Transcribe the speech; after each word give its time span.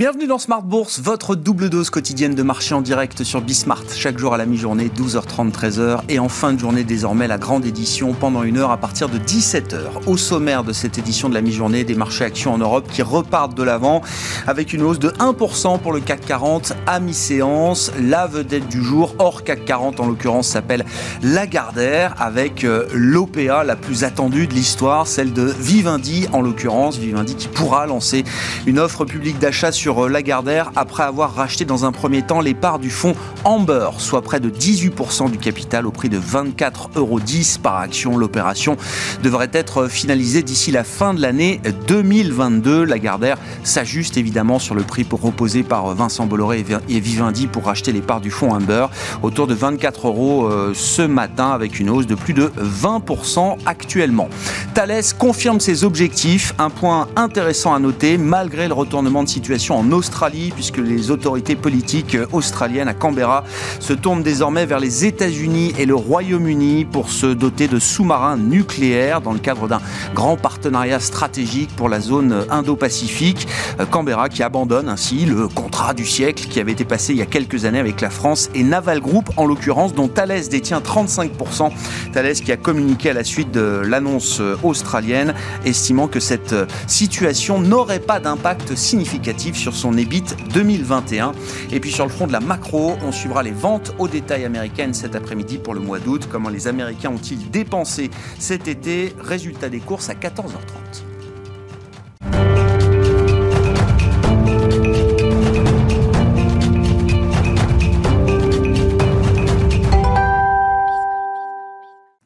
Bienvenue 0.00 0.26
dans 0.26 0.38
Smart 0.38 0.62
Bourse, 0.62 0.98
votre 0.98 1.34
double 1.34 1.68
dose 1.68 1.90
quotidienne 1.90 2.34
de 2.34 2.42
marché 2.42 2.74
en 2.74 2.80
direct 2.80 3.22
sur 3.22 3.42
Bismart. 3.42 3.84
Chaque 3.94 4.18
jour 4.18 4.32
à 4.32 4.38
la 4.38 4.46
mi-journée, 4.46 4.88
12h30, 4.88 5.52
13h. 5.52 6.00
Et 6.08 6.18
en 6.18 6.30
fin 6.30 6.54
de 6.54 6.58
journée, 6.58 6.84
désormais, 6.84 7.28
la 7.28 7.36
grande 7.36 7.66
édition 7.66 8.14
pendant 8.14 8.42
une 8.42 8.56
heure 8.56 8.70
à 8.70 8.78
partir 8.78 9.10
de 9.10 9.18
17h. 9.18 10.06
Au 10.06 10.16
sommaire 10.16 10.64
de 10.64 10.72
cette 10.72 10.96
édition 10.96 11.28
de 11.28 11.34
la 11.34 11.42
mi-journée, 11.42 11.84
des 11.84 11.94
marchés 11.94 12.24
actions 12.24 12.54
en 12.54 12.56
Europe 12.56 12.88
qui 12.90 13.02
repartent 13.02 13.54
de 13.54 13.62
l'avant 13.62 14.00
avec 14.46 14.72
une 14.72 14.80
hausse 14.80 15.00
de 15.00 15.10
1% 15.10 15.78
pour 15.80 15.92
le 15.92 16.00
CAC 16.00 16.24
40 16.24 16.72
à 16.86 16.98
mi-séance. 16.98 17.92
La 18.00 18.26
vedette 18.26 18.68
du 18.68 18.82
jour, 18.82 19.14
hors 19.18 19.44
CAC 19.44 19.66
40 19.66 20.00
en 20.00 20.06
l'occurrence, 20.06 20.48
s'appelle 20.48 20.86
Lagardère 21.22 22.14
avec 22.18 22.64
euh, 22.64 22.86
l'OPA 22.94 23.64
la 23.64 23.76
plus 23.76 24.02
attendue 24.04 24.46
de 24.46 24.54
l'histoire, 24.54 25.06
celle 25.06 25.34
de 25.34 25.42
Vivendi 25.42 26.26
en 26.32 26.40
l'occurrence. 26.40 26.96
Vivendi 26.96 27.34
qui 27.34 27.48
pourra 27.48 27.84
lancer 27.84 28.24
une 28.64 28.78
offre 28.78 29.04
publique 29.04 29.38
d'achat 29.38 29.72
sur 29.72 29.89
euh, 29.98 30.08
Lagardère 30.08 30.72
après 30.76 31.02
avoir 31.02 31.34
racheté 31.34 31.64
dans 31.64 31.84
un 31.84 31.92
premier 31.92 32.22
temps 32.22 32.40
les 32.40 32.54
parts 32.54 32.78
du 32.78 32.90
fonds 32.90 33.14
Amber, 33.44 33.90
soit 33.98 34.22
près 34.22 34.40
de 34.40 34.50
18% 34.50 35.30
du 35.30 35.38
capital 35.38 35.86
au 35.86 35.90
prix 35.90 36.08
de 36.08 36.18
24,10 36.18 36.96
euros 36.96 37.20
par 37.62 37.76
action. 37.76 38.16
L'opération 38.16 38.76
devrait 39.22 39.50
être 39.52 39.88
finalisée 39.88 40.42
d'ici 40.42 40.70
la 40.70 40.84
fin 40.84 41.14
de 41.14 41.20
l'année 41.20 41.60
2022. 41.88 42.84
Lagardère 42.84 43.36
s'ajuste 43.64 44.16
évidemment 44.16 44.58
sur 44.58 44.74
le 44.74 44.82
prix 44.82 45.04
proposé 45.04 45.62
par 45.62 45.94
Vincent 45.94 46.26
Bolloré 46.26 46.64
et 46.88 47.00
Vivendi 47.00 47.46
pour 47.46 47.64
racheter 47.64 47.92
les 47.92 48.00
parts 48.00 48.20
du 48.20 48.30
fonds 48.30 48.52
Amber 48.52 48.86
autour 49.22 49.46
de 49.46 49.54
24 49.54 50.08
euros 50.08 50.46
euh, 50.46 50.72
ce 50.74 51.02
matin 51.02 51.50
avec 51.50 51.80
une 51.80 51.90
hausse 51.90 52.06
de 52.06 52.14
plus 52.14 52.34
de 52.34 52.52
20% 52.58 53.56
actuellement. 53.66 54.28
Thales 54.74 55.02
confirme 55.18 55.60
ses 55.60 55.84
objectifs, 55.84 56.54
un 56.58 56.70
point 56.70 57.08
intéressant 57.16 57.74
à 57.74 57.78
noter 57.78 58.18
malgré 58.18 58.68
le 58.68 58.74
retournement 58.74 59.22
de 59.22 59.28
situation 59.28 59.79
en 59.80 59.92
Australie, 59.92 60.52
puisque 60.54 60.76
les 60.76 61.10
autorités 61.10 61.56
politiques 61.56 62.16
australiennes 62.32 62.88
à 62.88 62.92
Canberra 62.92 63.44
se 63.78 63.94
tournent 63.94 64.22
désormais 64.22 64.66
vers 64.66 64.78
les 64.78 65.06
États-Unis 65.06 65.72
et 65.78 65.86
le 65.86 65.94
Royaume-Uni 65.94 66.84
pour 66.84 67.10
se 67.10 67.26
doter 67.26 67.66
de 67.66 67.78
sous-marins 67.78 68.36
nucléaires 68.36 69.22
dans 69.22 69.32
le 69.32 69.38
cadre 69.38 69.68
d'un 69.68 69.80
grand 70.14 70.36
partenariat 70.36 71.00
stratégique 71.00 71.70
pour 71.76 71.88
la 71.88 72.00
zone 72.00 72.44
Indo-Pacifique. 72.50 73.48
Canberra 73.90 74.28
qui 74.28 74.42
abandonne 74.42 74.88
ainsi 74.88 75.24
le 75.24 75.48
contrat 75.48 75.94
du 75.94 76.04
siècle 76.04 76.46
qui 76.48 76.60
avait 76.60 76.72
été 76.72 76.84
passé 76.84 77.14
il 77.14 77.18
y 77.18 77.22
a 77.22 77.26
quelques 77.26 77.64
années 77.64 77.78
avec 77.78 78.02
la 78.02 78.10
France 78.10 78.50
et 78.54 78.62
Naval 78.62 79.00
Group 79.00 79.30
en 79.38 79.46
l'occurrence, 79.46 79.94
dont 79.94 80.08
Thales 80.08 80.48
détient 80.50 80.80
35%. 80.80 81.70
Thales 82.12 82.34
qui 82.34 82.52
a 82.52 82.58
communiqué 82.58 83.10
à 83.10 83.14
la 83.14 83.24
suite 83.24 83.50
de 83.50 83.82
l'annonce 83.82 84.42
australienne, 84.62 85.34
estimant 85.64 86.06
que 86.06 86.20
cette 86.20 86.54
situation 86.86 87.60
n'aurait 87.60 88.00
pas 88.00 88.20
d'impact 88.20 88.76
significatif 88.76 89.56
sur 89.60 89.74
son 89.74 89.96
EBIT 89.98 90.24
2021. 90.54 91.32
Et 91.70 91.80
puis 91.80 91.92
sur 91.92 92.06
le 92.06 92.10
front 92.10 92.26
de 92.26 92.32
la 92.32 92.40
macro, 92.40 92.96
on 93.02 93.12
suivra 93.12 93.42
les 93.42 93.50
ventes 93.50 93.94
au 93.98 94.08
détail 94.08 94.46
américaines 94.46 94.94
cet 94.94 95.14
après-midi 95.14 95.58
pour 95.58 95.74
le 95.74 95.80
mois 95.80 95.98
d'août. 95.98 96.26
Comment 96.30 96.48
les 96.48 96.66
Américains 96.66 97.10
ont-ils 97.10 97.50
dépensé 97.50 98.10
cet 98.38 98.68
été? 98.68 99.14
Résultat 99.20 99.68
des 99.68 99.80
courses 99.80 100.08
à 100.08 100.14
14h30. 100.14 101.04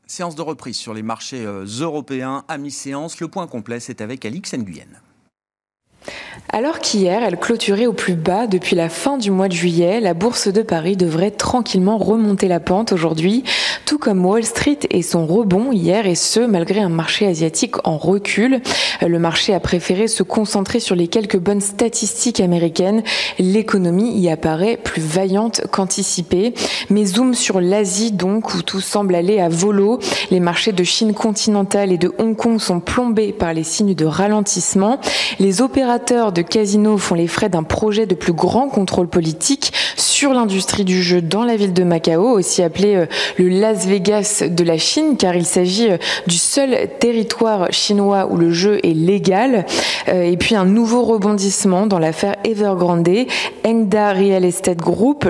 Séance 0.07 0.37
de 0.37 0.43
reprise 0.43 0.77
sur 0.77 0.95
les 0.95 1.03
marchés 1.03 1.45
euh, 1.45 1.65
européens 1.81 2.45
à 2.47 2.57
mi-séance. 2.57 3.19
Le 3.19 3.27
point 3.27 3.49
complet, 3.49 3.81
c'est 3.81 4.01
avec 4.01 4.25
Alix 4.25 4.55
Nguyen. 4.55 4.87
Alors 6.51 6.79
qu'hier, 6.79 7.23
elle 7.25 7.39
clôturait 7.39 7.87
au 7.87 7.93
plus 7.95 8.15
bas 8.15 8.47
depuis 8.47 8.77
la 8.77 8.89
fin 8.89 9.17
du 9.17 9.31
mois 9.31 9.49
de 9.49 9.55
juillet, 9.55 9.99
la 10.01 10.15
bourse 10.15 10.47
de 10.47 10.63
Paris 10.63 10.97
devrait 10.97 11.31
tranquillement 11.31 11.97
remonter 11.99 12.49
la 12.49 12.61
pente 12.61 12.93
aujourd'hui, 12.93 13.43
tout 13.87 13.99
comme 13.99 14.25
Wall 14.25 14.45
Street 14.45 14.79
et 14.91 15.03
son 15.03 15.27
rebond 15.27 15.73
hier, 15.73 16.07
et 16.07 16.15
ce, 16.15 16.41
malgré 16.41 16.81
un 16.81 16.91
marché 16.91 17.27
asiatique 17.27 17.77
en 17.85 17.97
recul. 17.97 18.61
Le 19.01 19.19
marché 19.19 19.55
a 19.55 19.59
préféré 19.59 20.07
se 20.07 20.23
concentrer 20.23 20.81
sur 20.81 20.95
les 20.95 21.09
quelques 21.09 21.39
bonnes 21.39 21.63
statistiques 21.63 22.41
américaines. 22.41 23.03
L'économie 23.39 24.17
y 24.17 24.29
apparaît 24.29 24.77
plus 24.77 25.03
vaillante 25.03 25.63
qu'anticipée. 25.73 26.55
Mais 26.91 27.05
zoom 27.05 27.35
sur 27.35 27.61
l'Asie 27.61 28.13
donc, 28.13 28.55
où 28.55 28.63
tout 28.63 28.81
semble 28.81 29.15
aller 29.15 29.41
à 29.41 29.49
volo. 29.49 29.99
Les 30.31 30.41
marchés 30.41 30.73
de 30.73 30.85
Chine 30.85 31.15
continentale 31.15 31.91
et 31.91 31.99
de 31.99 32.13
Hong 32.19 32.37
Kong 32.37 32.61
sont 32.61 32.81
plombés 32.81 33.33
par 33.33 33.55
les 33.55 33.65
signes 33.65 33.95
de 33.95 34.05
ralentissement. 34.05 35.01
Les 35.41 35.63
opérateurs 35.63 36.33
de 36.35 36.43
casinos 36.43 36.99
font 36.99 37.15
les 37.15 37.27
frais 37.27 37.49
d'un 37.49 37.63
projet 37.63 38.07
de 38.07 38.15
plus 38.15 38.33
grand 38.33 38.69
contrôle 38.69 39.09
politique 39.09 39.73
sur 39.97 40.33
l'industrie 40.35 40.85
du 40.85 41.03
jeu 41.03 41.23
dans 41.23 41.45
la 41.45 41.57
ville 41.57 41.73
de 41.73 41.85
Macao, 41.85 42.29
aussi 42.29 42.63
appelé 42.63 42.95
euh, 42.95 43.07
le 43.39 43.49
Las 43.49 43.87
Vegas 43.87 44.45
de 44.49 44.65
la 44.65 44.79
Chine, 44.79 45.17
car 45.17 45.35
il 45.37 45.47
s'agit 45.47 45.91
euh, 45.91 45.97
du 46.27 46.37
seul 46.37 46.89
territoire 46.99 47.73
chinois 47.73 48.29
où 48.31 48.37
le 48.37 48.51
jeu 48.51 48.81
est 48.85 48.95
légal. 48.95 49.65
Euh, 50.09 50.23
et 50.25 50.37
puis 50.37 50.55
un 50.55 50.65
nouveau 50.65 51.05
rebondissement 51.05 51.87
dans 51.87 51.99
l'affaire 51.99 52.37
Evergrande. 52.45 53.09
Engda 53.65 54.13
Real 54.13 54.45
Estate 54.45 54.79
Group, 54.79 55.29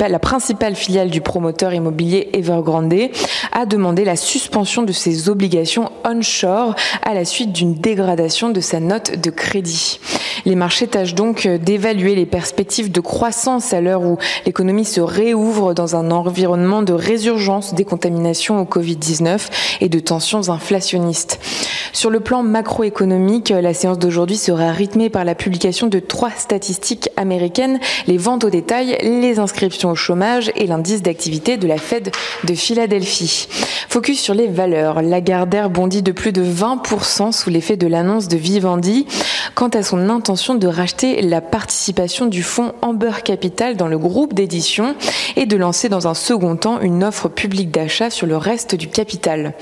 la 0.00 0.18
principale 0.18 0.74
filiale 0.74 1.10
du 1.10 1.20
promoteur 1.20 1.74
immobilier 1.74 2.30
Evergrande, 2.32 3.10
a 3.52 3.66
demandé 3.66 4.04
la 4.04 4.16
suspension 4.16 4.82
de 4.82 4.92
ses 4.92 5.28
obligations 5.28 5.90
onshore 6.04 6.74
à 7.02 7.14
la 7.14 7.24
suite 7.24 7.52
d'une 7.52 7.74
dégradation 7.74 8.50
de 8.50 8.60
sa 8.60 8.80
note 8.80 9.20
de 9.20 9.30
crédit. 9.30 10.00
Les 10.44 10.54
marchés 10.54 10.86
tâchent 10.86 11.14
donc 11.14 11.46
d'évaluer 11.46 12.14
les 12.14 12.26
perspectives 12.26 12.90
de 12.90 13.00
croissance 13.00 13.72
à 13.72 13.80
l'heure 13.80 14.02
où 14.02 14.18
l'économie 14.46 14.84
se 14.84 15.00
réouvre 15.00 15.74
dans 15.74 15.96
un 15.96 16.10
environnement 16.10 16.82
de 16.82 16.92
résurgence 16.92 17.74
des 17.74 17.84
contaminations 17.84 18.60
au 18.60 18.64
Covid-19 18.64 19.38
et 19.80 19.88
de 19.88 19.98
tensions 19.98 20.48
inflationnistes. 20.48 21.40
Sur 21.92 22.10
le 22.10 22.20
plan 22.20 22.42
macroéconomique, 22.42 23.50
la 23.50 23.74
séance 23.74 23.98
d'aujourd'hui 23.98 24.36
sera 24.36 24.72
rythmée 24.72 25.10
par 25.10 25.24
la 25.24 25.34
publication 25.34 25.86
de 25.86 25.98
trois 25.98 26.30
statistiques 26.30 27.10
américaines, 27.16 27.78
les 28.06 28.16
ventes 28.16 28.44
au 28.44 28.50
détail, 28.50 28.98
les 29.02 29.38
inscriptions 29.38 29.90
au 29.90 29.94
chômage 29.94 30.50
et 30.56 30.66
l'indice 30.66 31.02
d'activité 31.02 31.56
de 31.56 31.68
la 31.68 31.76
Fed 31.76 32.10
de 32.44 32.54
Philadelphie. 32.54 33.48
Focus 33.88 34.20
sur 34.20 34.34
les 34.34 34.48
valeurs. 34.48 35.02
Lagardère 35.02 35.68
bondit 35.68 36.02
de 36.02 36.12
plus 36.12 36.32
de 36.32 36.42
20% 36.42 37.32
sous 37.32 37.50
l'effet 37.50 37.76
de 37.76 37.86
l'annonce 37.86 38.28
de 38.28 38.36
Vivendi 38.36 39.06
quant 39.54 39.68
à 39.68 39.82
son 39.82 40.08
intention 40.12 40.54
de 40.54 40.66
racheter 40.66 41.22
la 41.22 41.40
participation 41.40 42.26
du 42.26 42.42
fonds 42.42 42.72
Amber 42.82 43.22
Capital 43.24 43.76
dans 43.76 43.88
le 43.88 43.98
groupe 43.98 44.34
d'édition 44.34 44.94
et 45.36 45.46
de 45.46 45.56
lancer 45.56 45.88
dans 45.88 46.06
un 46.06 46.14
second 46.14 46.56
temps 46.56 46.80
une 46.80 47.02
offre 47.02 47.28
publique 47.28 47.70
d'achat 47.70 48.10
sur 48.10 48.26
le 48.26 48.36
reste 48.36 48.74
du 48.74 48.88
capital. 48.88 49.54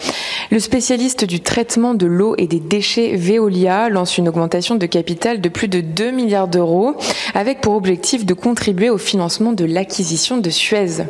Le 0.50 0.58
spécialiste 0.58 1.24
du 1.24 1.40
traitement 1.40 1.94
de 1.94 2.06
l'eau 2.06 2.34
et 2.36 2.46
des 2.46 2.60
déchets 2.60 3.16
Veolia 3.16 3.88
lance 3.88 4.18
une 4.18 4.28
augmentation 4.28 4.74
de 4.74 4.86
capital 4.86 5.40
de 5.40 5.48
plus 5.48 5.68
de 5.68 5.80
2 5.80 6.10
milliards 6.10 6.48
d'euros 6.48 6.96
avec 7.34 7.60
pour 7.60 7.74
objectif 7.74 8.26
de 8.26 8.34
contribuer 8.34 8.90
au 8.90 8.98
financement 8.98 9.52
de 9.52 9.64
l'acquisition 9.64 10.38
de 10.38 10.50
Suez. 10.50 11.04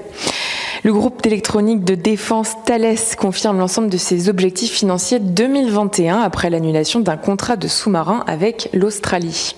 Le 0.82 0.94
groupe 0.94 1.22
d'électronique 1.22 1.84
de 1.84 1.94
défense 1.94 2.54
Thales 2.64 2.96
confirme 3.18 3.58
l'ensemble 3.58 3.90
de 3.90 3.98
ses 3.98 4.30
objectifs 4.30 4.72
financiers 4.72 5.18
2021 5.18 6.20
après 6.20 6.48
l'annulation 6.48 7.00
d'un 7.00 7.18
contrat 7.18 7.56
de 7.56 7.68
sous-marin 7.68 8.24
avec 8.26 8.70
l'Australie. 8.72 9.54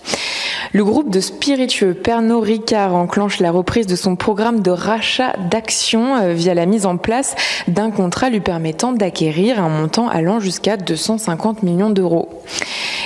Le 0.72 0.84
groupe 0.84 1.10
de 1.10 1.20
spiritueux 1.20 1.94
Pernod 1.94 2.42
Ricard 2.42 2.94
enclenche 2.94 3.38
la 3.38 3.52
reprise 3.52 3.86
de 3.86 3.94
son 3.94 4.16
programme 4.16 4.62
de 4.62 4.70
rachat 4.70 5.34
d'actions 5.50 6.16
euh, 6.16 6.32
via 6.32 6.54
la 6.54 6.66
mise 6.66 6.86
en 6.86 6.96
place 6.96 7.36
d'un 7.68 7.90
contrat 7.90 8.30
lui 8.30 8.40
permettant 8.40 8.92
d'acquérir 8.92 9.62
un 9.62 9.68
montant 9.68 10.08
allant 10.08 10.40
jusqu'à 10.40 10.76
250 10.76 11.62
millions 11.62 11.90
d'euros. 11.90 12.30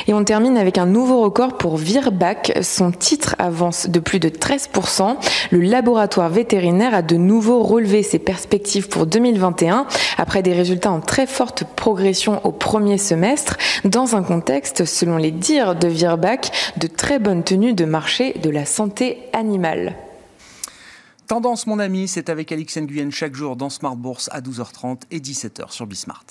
Et 0.08 0.14
on 0.14 0.22
termine 0.22 0.56
avec 0.56 0.78
un 0.78 0.86
nouveau 0.86 1.20
record 1.22 1.56
pour 1.56 1.76
Virbac. 1.76 2.56
Son 2.62 2.92
titre 2.92 3.34
avance 3.38 3.88
de 3.88 3.98
plus 3.98 4.20
de 4.20 4.28
13%. 4.28 5.16
Le 5.50 5.60
laboratoire 5.60 6.28
vétérinaire 6.28 6.94
a 6.94 7.02
de 7.02 7.16
nouveau 7.16 7.64
relevé 7.64 8.04
ses 8.06 8.18
perspectives 8.18 8.88
pour 8.88 9.06
2021 9.06 9.86
après 10.16 10.42
des 10.42 10.52
résultats 10.52 10.90
en 10.90 11.00
très 11.00 11.26
forte 11.26 11.64
progression 11.64 12.44
au 12.46 12.52
premier 12.52 12.98
semestre 12.98 13.56
dans 13.84 14.16
un 14.16 14.22
contexte, 14.22 14.84
selon 14.84 15.16
les 15.16 15.30
dires 15.30 15.74
de 15.74 15.88
Virbac, 15.88 16.50
de 16.78 16.86
très 16.86 17.18
bonne 17.18 17.44
tenue 17.44 17.74
de 17.74 17.84
marché 17.84 18.34
de 18.42 18.50
la 18.50 18.64
santé 18.64 19.18
animale. 19.32 19.96
Tendance, 21.26 21.66
mon 21.66 21.80
ami, 21.80 22.06
c'est 22.06 22.28
avec 22.28 22.52
Alix 22.52 22.76
Nguyen 22.78 23.10
chaque 23.10 23.34
jour 23.34 23.56
dans 23.56 23.68
Smart 23.68 23.96
Bourse 23.96 24.28
à 24.32 24.40
12h30 24.40 25.02
et 25.10 25.18
17h 25.18 25.72
sur 25.72 25.86
Bismart. 25.86 26.24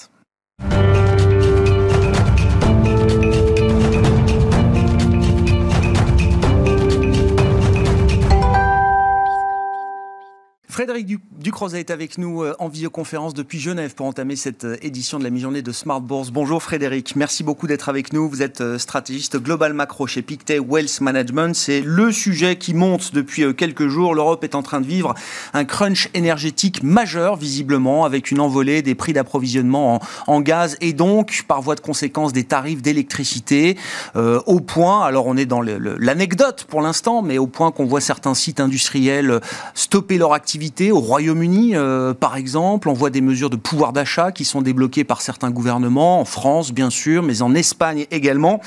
Frédéric 10.75 11.21
Ducrozet 11.39 11.79
est 11.79 11.89
avec 11.89 12.17
nous 12.17 12.43
euh, 12.43 12.53
en 12.59 12.67
visioconférence 12.67 13.33
depuis 13.33 13.61
Genève 13.61 13.95
pour 13.95 14.07
entamer 14.07 14.35
cette 14.35 14.65
euh, 14.65 14.75
édition 14.81 15.19
de 15.19 15.23
la 15.23 15.29
mi-journée 15.29 15.61
de 15.61 15.71
Smart 15.71 16.01
Bourse. 16.01 16.31
Bonjour 16.31 16.61
Frédéric, 16.61 17.15
merci 17.15 17.45
beaucoup 17.45 17.65
d'être 17.65 17.87
avec 17.87 18.11
nous. 18.11 18.27
Vous 18.27 18.41
êtes 18.41 18.59
euh, 18.59 18.77
stratégiste 18.77 19.37
global 19.37 19.71
macro 19.71 20.05
chez 20.05 20.21
Pictet 20.21 20.59
Wealth 20.59 20.99
Management. 20.99 21.55
C'est 21.55 21.79
le 21.79 22.11
sujet 22.11 22.57
qui 22.57 22.73
monte 22.73 23.13
depuis 23.13 23.55
quelques 23.55 23.87
jours. 23.87 24.15
L'Europe 24.15 24.43
est 24.43 24.53
en 24.53 24.63
train 24.63 24.81
de 24.81 24.85
vivre 24.85 25.15
un 25.53 25.63
crunch 25.63 26.09
énergétique 26.13 26.83
majeur, 26.83 27.37
visiblement, 27.37 28.03
avec 28.03 28.29
une 28.29 28.41
envolée 28.41 28.81
des 28.81 28.95
prix 28.95 29.13
d'approvisionnement 29.13 30.01
en, 30.27 30.41
gaz 30.41 30.75
et 30.81 30.91
donc, 30.91 31.45
par 31.47 31.61
voie 31.61 31.75
de 31.75 31.79
conséquence, 31.79 32.33
des 32.33 32.43
tarifs 32.43 32.81
d'électricité 32.81 33.77
au 34.15 34.59
point, 34.59 35.05
alors 35.05 35.27
on 35.27 35.37
est 35.37 35.45
dans 35.45 35.61
l'anecdote 35.61 36.65
pour 36.69 36.81
l'instant, 36.81 37.21
mais 37.21 37.37
au 37.37 37.47
point 37.47 37.71
qu'on 37.71 37.85
voit 37.85 38.01
certains 38.01 38.33
sites 38.33 38.59
industriels 38.59 39.39
stopper 39.73 40.17
leur 40.17 40.33
activité 40.33 40.64
au 40.91 40.99
Royaume-Uni, 40.99 41.75
euh, 41.75 42.13
par 42.13 42.35
exemple, 42.35 42.89
on 42.89 42.93
voit 42.93 43.09
des 43.09 43.21
mesures 43.21 43.49
de 43.49 43.55
pouvoir 43.55 43.93
d'achat 43.93 44.31
qui 44.31 44.45
sont 44.45 44.61
débloquées 44.61 45.03
par 45.03 45.21
certains 45.21 45.51
gouvernements, 45.51 46.19
en 46.19 46.25
France 46.25 46.71
bien 46.71 46.89
sûr, 46.89 47.23
mais 47.23 47.41
en 47.41 47.53
Espagne 47.55 48.05
également. 48.11 48.61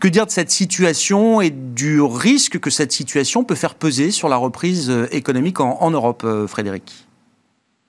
Que 0.00 0.08
dire 0.08 0.26
de 0.26 0.30
cette 0.30 0.50
situation 0.50 1.40
et 1.40 1.50
du 1.50 2.00
risque 2.00 2.58
que 2.58 2.70
cette 2.70 2.92
situation 2.92 3.44
peut 3.44 3.54
faire 3.54 3.74
peser 3.74 4.10
sur 4.10 4.28
la 4.28 4.36
reprise 4.36 4.90
euh, 4.90 5.06
économique 5.12 5.60
en, 5.60 5.90
Europe, 5.90 6.22
euh, 6.24 6.46
Frédéric? 6.46 7.06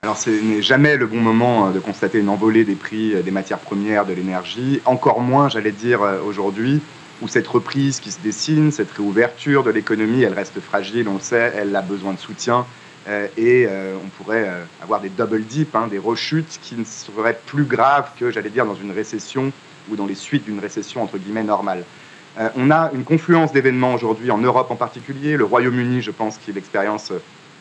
Alors 0.02 0.16
ce 0.16 0.30
n'est 0.30 0.62
jamais 0.62 0.96
le 0.96 1.06
bon 1.06 1.20
moment 1.20 1.70
de 1.70 1.80
constater 1.80 2.18
une 2.18 2.28
envolée 2.28 2.64
des 2.64 2.76
prix 2.76 3.14
des 3.22 3.30
matières 3.30 3.58
premières, 3.58 4.06
de 4.06 4.12
l'énergie, 4.12 4.80
encore 4.84 5.20
moins, 5.20 5.48
j'allais 5.48 5.72
dire, 5.72 6.00
aujourd'hui, 6.24 6.80
où 7.22 7.28
cette 7.28 7.46
reprise 7.48 7.98
qui 7.98 8.12
se 8.12 8.20
dessine, 8.20 8.70
cette 8.70 8.92
réouverture 8.92 9.64
de 9.64 9.70
l'économie, 9.70 10.22
elle 10.22 10.34
reste 10.34 10.60
fragile, 10.60 11.08
on 11.08 11.18
sait, 11.18 11.52
elle 11.56 11.74
a 11.74 11.82
besoin 11.82 12.12
de 12.12 12.18
soutien. 12.18 12.66
Euh, 13.08 13.28
et 13.36 13.66
euh, 13.68 13.94
on 14.04 14.08
pourrait 14.08 14.48
euh, 14.48 14.64
avoir 14.82 15.00
des 15.00 15.08
double 15.08 15.42
dips, 15.42 15.74
hein, 15.74 15.86
des 15.86 15.98
rechutes 15.98 16.58
qui 16.60 16.74
ne 16.74 16.84
seraient 16.84 17.38
plus 17.46 17.64
graves 17.64 18.10
que, 18.18 18.30
j'allais 18.30 18.50
dire, 18.50 18.66
dans 18.66 18.74
une 18.74 18.90
récession 18.90 19.52
ou 19.88 19.96
dans 19.96 20.06
les 20.06 20.16
suites 20.16 20.44
d'une 20.44 20.58
récession 20.58 21.02
entre 21.02 21.16
guillemets 21.16 21.44
normale. 21.44 21.84
on 22.56 22.72
a 22.72 22.90
une 22.92 23.04
confluence 23.04 23.52
d'événements 23.52 23.94
aujourd'hui 23.94 24.32
en 24.32 24.38
Europe 24.38 24.72
en 24.72 24.74
particulier, 24.74 25.36
le 25.36 25.44
Royaume-Uni, 25.44 26.02
je 26.02 26.10
pense, 26.10 26.38
qui 26.38 26.52
l'expérience 26.52 27.12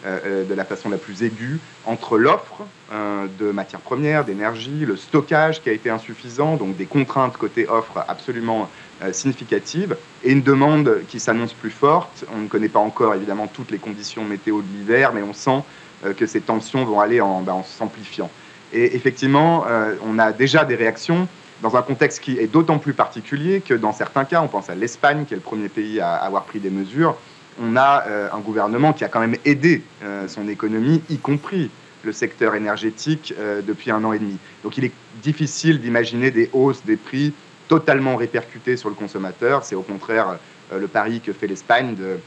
de 0.04 0.54
la 0.56 0.66
façon 0.66 0.90
la 0.90 0.98
plus 0.98 1.22
aiguë, 1.22 1.60
entre 1.86 2.18
l'offre 2.18 2.64
de 2.92 3.52
matières 3.52 3.80
premières, 3.80 4.26
d'énergie, 4.26 4.86
le 4.88 4.98
stockage 4.98 5.62
qui 5.62 5.70
a 5.70 5.72
été 5.72 5.92
insuffisant, 5.92 6.56
donc 6.56 6.76
des 6.78 6.88
contraintes 6.88 7.38
côté 7.38 7.68
offre 7.68 8.04
absolument 8.08 8.68
significative 9.12 9.98
et 10.24 10.32
une 10.32 10.42
demande 10.42 11.02
qui 11.08 11.20
s'annonce 11.20 11.54
plus 11.54 11.72
forte. 11.72 12.26
On 12.34 12.42
ne 12.42 12.48
connaît 12.48 12.70
pas 12.70 12.80
encore 12.80 13.14
évidemment 13.14 13.48
toutes 13.48 13.72
les 13.72 13.78
conditions 13.78 14.24
météo 14.24 14.62
de 14.62 14.78
l'hiver, 14.78 15.12
mais 15.14 15.22
on 15.22 15.34
sent 15.34 15.64
euh, 16.06 16.14
que 16.14 16.26
ces 16.26 16.42
tensions 16.42 16.84
vont 16.86 17.00
aller 17.00 17.22
en, 17.22 17.42
ben, 17.42 17.64
s'amplifiant. 17.64 18.30
Et 18.74 18.96
effectivement, 18.96 19.66
euh, 19.68 19.96
on 20.06 20.20
a 20.20 20.32
déjà 20.32 20.66
des 20.66 20.76
réactions 20.76 21.28
dans 21.62 21.78
un 21.78 21.82
contexte 21.82 22.20
qui 22.20 22.38
est 22.38 22.48
d'autant 22.48 22.80
plus 22.80 22.94
particulier 22.94 23.62
que 23.62 23.74
dans 23.74 23.94
certains 23.94 24.26
cas, 24.26 24.42
on 24.42 24.48
pense 24.48 24.70
à 24.70 24.76
l'Espagne, 24.76 25.26
qui 25.26 25.34
est 25.34 25.38
le 25.38 25.42
premier 25.42 25.70
pays 25.70 26.02
à 26.02 26.14
avoir 26.16 26.44
pris 26.44 26.60
des 26.60 26.70
mesures, 26.70 27.16
on 27.62 27.78
a 27.78 28.04
un 28.34 28.40
gouvernement 28.40 28.92
qui 28.92 29.06
a 29.06 29.08
quand 29.08 29.22
même 29.22 29.38
aidé 29.46 29.82
son 30.28 30.50
économie, 30.50 31.02
y 31.10 31.18
compris 31.18 31.72
le 32.04 32.12
secteur 32.12 32.56
énergétique, 32.56 33.34
depuis 33.66 33.92
un 33.92 34.04
an 34.04 34.12
et 34.12 34.20
demi. 34.20 34.38
Donc 34.66 34.78
il 34.78 34.84
est 34.84 34.92
difficile 35.24 35.80
d'imaginer 35.80 36.30
des 36.30 36.50
hausses 36.52 36.84
des 36.84 36.98
prix 36.98 37.34
totalement 37.68 38.16
répercuté 38.16 38.78
sur 38.78 38.90
le 38.90 38.96
consommateur. 38.96 39.64
C'est 39.64 39.76
au 39.76 39.82
contraire 39.82 40.38
euh, 40.72 40.80
le 40.80 40.88
pari 40.88 41.22
que 41.22 41.34
fait 41.34 41.48
l'Espagne 41.48 41.96
de 41.96 42.18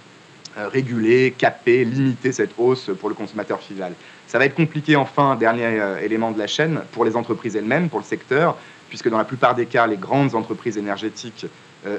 euh, 0.56 0.68
réguler, 0.68 1.34
caper, 1.36 1.84
limiter 1.84 2.32
cette 2.32 2.52
hausse 2.58 2.90
pour 2.98 3.08
le 3.08 3.14
consommateur 3.14 3.60
final. 3.60 3.94
Ça 4.26 4.38
va 4.38 4.44
être 4.44 4.54
compliqué 4.54 4.96
enfin, 4.96 5.36
dernier 5.36 5.64
euh, 5.64 6.00
élément 6.00 6.30
de 6.30 6.38
la 6.38 6.46
chaîne, 6.46 6.80
pour 6.92 7.04
les 7.04 7.16
entreprises 7.16 7.56
elles-mêmes, 7.56 7.88
pour 7.88 8.00
le 8.00 8.04
secteur, 8.04 8.56
puisque 8.88 9.08
dans 9.08 9.18
la 9.18 9.24
plupart 9.24 9.54
des 9.54 9.66
cas, 9.66 9.86
les 9.86 9.96
grandes 9.96 10.34
entreprises 10.34 10.78
énergétiques 10.78 11.46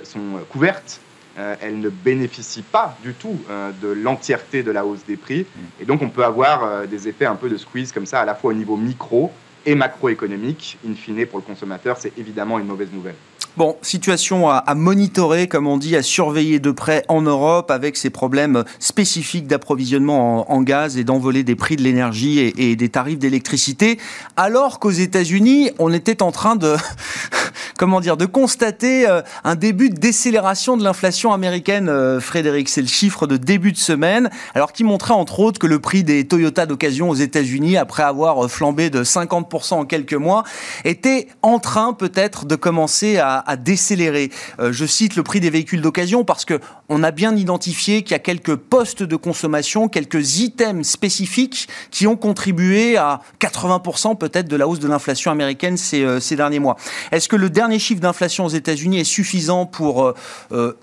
sont 0.03 0.41
couvertes. 0.49 0.99
elles 1.37 1.79
ne 1.79 1.89
bénéficient 1.89 2.63
pas 2.63 2.97
du 3.03 3.13
tout 3.13 3.39
de 3.81 3.87
l'entièreté 3.87 4.61
de 4.63 4.71
la 4.71 4.85
hausse 4.85 5.05
des 5.07 5.15
prix. 5.15 5.45
Et 5.79 5.85
donc 5.85 6.01
on 6.01 6.09
peut 6.09 6.25
avoir 6.25 6.87
des 6.87 7.07
effets 7.07 7.27
un 7.27 7.35
peu 7.35 7.47
de 7.47 7.57
squeeze 7.57 7.91
comme 7.91 8.07
ça, 8.07 8.21
à 8.21 8.25
la 8.25 8.33
fois 8.33 8.51
au 8.51 8.53
niveau 8.53 8.75
micro, 8.75 9.31
et 9.65 9.75
macroéconomique, 9.75 10.77
in 10.87 10.93
fine, 10.93 11.25
pour 11.25 11.39
le 11.39 11.45
consommateur, 11.45 11.97
c'est 11.97 12.17
évidemment 12.17 12.59
une 12.59 12.65
mauvaise 12.65 12.91
nouvelle. 12.91 13.15
Bon, 13.57 13.75
situation 13.81 14.49
à, 14.49 14.73
monitorer, 14.75 15.47
comme 15.47 15.67
on 15.67 15.77
dit, 15.77 15.95
à 15.95 16.03
surveiller 16.03 16.59
de 16.59 16.71
près 16.71 17.03
en 17.09 17.21
Europe 17.21 17.71
avec 17.71 17.97
ces 17.97 18.09
problèmes 18.09 18.63
spécifiques 18.79 19.47
d'approvisionnement 19.47 20.49
en, 20.51 20.61
gaz 20.61 20.97
et 20.97 21.03
d'envolée 21.03 21.43
des 21.43 21.55
prix 21.55 21.75
de 21.75 21.81
l'énergie 21.81 22.39
et, 22.39 22.71
et, 22.71 22.75
des 22.75 22.89
tarifs 22.89 23.19
d'électricité, 23.19 23.99
alors 24.37 24.79
qu'aux 24.79 24.91
États-Unis, 24.91 25.71
on 25.79 25.91
était 25.91 26.21
en 26.21 26.31
train 26.31 26.55
de 26.55 26.75
comment 27.79 28.01
dire, 28.01 28.17
de 28.17 28.25
constater 28.25 29.07
euh, 29.07 29.21
un 29.45 29.55
début 29.55 29.89
de 29.89 29.97
décélération 29.97 30.75
de 30.75 30.83
l'inflation 30.83 31.31
américaine, 31.31 31.87
euh, 31.87 32.19
Frédéric. 32.19 32.67
C'est 32.67 32.81
le 32.81 32.87
chiffre 32.87 33.25
de 33.25 33.37
début 33.37 33.71
de 33.71 33.77
semaine, 33.77 34.29
alors 34.53 34.73
qui 34.73 34.83
montrait 34.83 35.13
entre 35.13 35.39
autres 35.39 35.59
que 35.59 35.65
le 35.65 35.79
prix 35.79 36.03
des 36.03 36.27
Toyota 36.27 36.65
d'occasion 36.65 37.09
aux 37.09 37.15
États-Unis, 37.15 37.77
après 37.77 38.03
avoir 38.03 38.43
euh, 38.43 38.47
flambé 38.49 38.89
de 38.89 39.05
50% 39.05 39.75
en 39.75 39.85
quelques 39.85 40.13
mois, 40.13 40.43
était 40.83 41.29
en 41.41 41.59
train 41.59 41.93
peut-être 41.93 42.45
de 42.45 42.55
commencer 42.55 43.17
à, 43.17 43.38
décélérer. 43.57 44.31
je 44.59 44.85
cite 44.85 45.15
le 45.15 45.23
prix 45.23 45.39
des 45.39 45.49
véhicules 45.49 45.81
d'occasion 45.81 46.23
parce 46.23 46.45
que 46.45 46.59
on 46.89 47.03
a 47.03 47.11
bien 47.11 47.35
identifié 47.35 48.03
qu'il 48.03 48.11
y 48.11 48.15
a 48.15 48.19
quelques 48.19 48.55
postes 48.55 49.03
de 49.03 49.15
consommation, 49.15 49.87
quelques 49.87 50.39
items 50.39 50.87
spécifiques 50.87 51.67
qui 51.91 52.07
ont 52.07 52.15
contribué 52.15 52.97
à 52.97 53.21
80% 53.39 54.17
peut-être 54.17 54.47
de 54.47 54.55
la 54.55 54.67
hausse 54.67 54.79
de 54.79 54.87
l'inflation 54.87 55.31
américaine 55.31 55.77
ces, 55.77 56.19
ces 56.19 56.35
derniers 56.35 56.59
mois. 56.59 56.77
Est-ce 57.11 57.27
que 57.27 57.35
le 57.35 57.49
dernier 57.49 57.79
chiffre 57.79 58.01
d'inflation 58.01 58.45
aux 58.45 58.49
États-Unis 58.49 58.99
est 58.99 59.03
suffisant 59.03 59.65
pour 59.65 60.03
euh, 60.03 60.15
euh, 60.51 60.77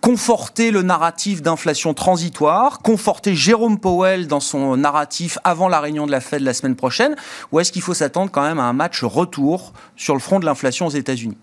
conforter 0.00 0.70
le 0.70 0.82
narratif 0.82 1.42
d'inflation 1.42 1.94
transitoire, 1.94 2.80
conforter 2.80 3.34
Jérôme 3.34 3.78
Powell 3.78 4.26
dans 4.26 4.40
son 4.40 4.76
narratif 4.76 5.38
avant 5.44 5.68
la 5.68 5.80
réunion 5.80 6.06
de 6.06 6.10
la 6.10 6.20
Fed 6.20 6.42
la 6.42 6.54
semaine 6.54 6.74
prochaine, 6.74 7.14
ou 7.52 7.60
est-ce 7.60 7.70
qu'il 7.70 7.82
faut 7.82 7.94
s'attendre 7.94 8.30
quand 8.32 8.42
même 8.42 8.58
à 8.58 8.64
un 8.64 8.72
match 8.72 9.04
retour 9.04 9.72
sur 9.96 10.14
le 10.14 10.20
front 10.20 10.40
de 10.40 10.44
l'inflation 10.44 10.86
aux 10.86 10.90
États-Unis? 10.90 11.36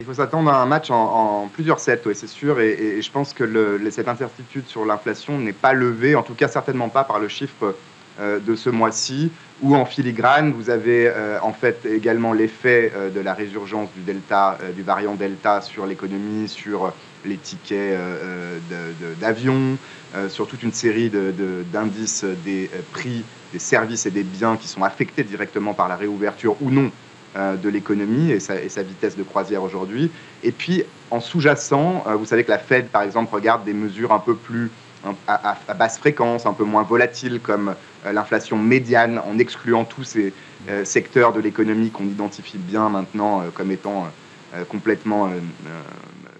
Il 0.00 0.06
faut 0.06 0.14
s'attendre 0.14 0.48
à 0.52 0.62
un 0.62 0.66
match 0.66 0.92
en, 0.92 1.50
plusieurs 1.52 1.80
sets, 1.80 2.02
oui, 2.06 2.14
c'est 2.14 2.28
sûr, 2.28 2.60
et, 2.60 3.02
je 3.02 3.10
pense 3.10 3.32
que 3.32 3.80
cette 3.90 4.06
incertitude 4.06 4.68
sur 4.68 4.84
l'inflation 4.84 5.36
n'est 5.40 5.52
pas 5.52 5.72
levée, 5.72 6.14
en 6.14 6.22
tout 6.22 6.34
cas 6.34 6.46
certainement 6.46 6.88
pas 6.88 7.02
par 7.02 7.18
le 7.18 7.26
chiffre 7.26 7.74
euh, 8.20 8.38
de 8.38 8.54
ce 8.54 8.70
mois-ci, 8.70 9.32
où 9.60 9.74
en 9.74 9.84
filigrane, 9.84 10.52
vous 10.52 10.70
avez 10.70 11.08
euh, 11.08 11.40
en 11.42 11.52
fait 11.52 11.84
également 11.84 12.32
l'effet 12.32 12.92
euh, 12.94 13.10
de 13.10 13.18
la 13.18 13.34
résurgence 13.34 13.88
du 13.92 14.02
delta, 14.02 14.56
du 14.76 14.84
variant 14.84 15.16
delta 15.16 15.62
sur 15.62 15.84
l'économie, 15.84 16.46
sur 16.46 16.92
les 17.24 17.36
tickets 17.36 17.98
d'avion, 19.20 19.76
sur 20.28 20.46
toute 20.46 20.62
une 20.62 20.72
série 20.72 21.10
d'indices 21.72 22.24
des 22.44 22.70
prix 22.92 23.24
des 23.52 23.58
services 23.58 24.06
et 24.06 24.12
des 24.12 24.22
biens 24.22 24.56
qui 24.56 24.68
sont 24.68 24.84
affectés 24.84 25.24
directement 25.24 25.74
par 25.74 25.88
la 25.88 25.96
réouverture 25.96 26.54
ou 26.60 26.70
non 26.70 26.92
de 27.36 27.68
l'économie 27.68 28.30
et 28.30 28.40
sa, 28.40 28.82
vitesse 28.82 29.16
de 29.16 29.22
croisière 29.22 29.62
aujourd'hui. 29.62 30.10
Et 30.42 30.50
puis, 30.50 30.82
en 31.10 31.20
sous-jacent, 31.20 32.04
vous 32.18 32.24
savez 32.24 32.42
que 32.42 32.50
la 32.50 32.58
Fed, 32.58 32.88
par 32.88 33.02
exemple, 33.02 33.34
regarde 33.34 33.64
des 33.64 33.74
mesures 33.74 34.12
un 34.12 34.18
peu 34.18 34.34
plus 34.34 34.70
à, 35.26 35.74
basse 35.74 35.98
fréquence, 35.98 36.46
un 36.46 36.52
peu 36.52 36.64
moins 36.64 36.82
volatile, 36.82 37.40
comme 37.40 37.74
euh, 38.06 38.12
l'inflation 38.12 38.56
médiane, 38.56 39.18
en 39.18 39.38
excluant 39.38 39.84
tous 39.84 40.04
ces 40.04 40.32
euh, 40.68 40.84
secteurs 40.84 41.32
de 41.32 41.40
l'économie 41.40 41.90
qu'on 41.90 42.04
identifie 42.04 42.58
bien 42.58 42.88
maintenant 42.88 43.40
euh, 43.40 43.44
comme 43.52 43.70
étant 43.70 44.08
complètement 44.70 45.30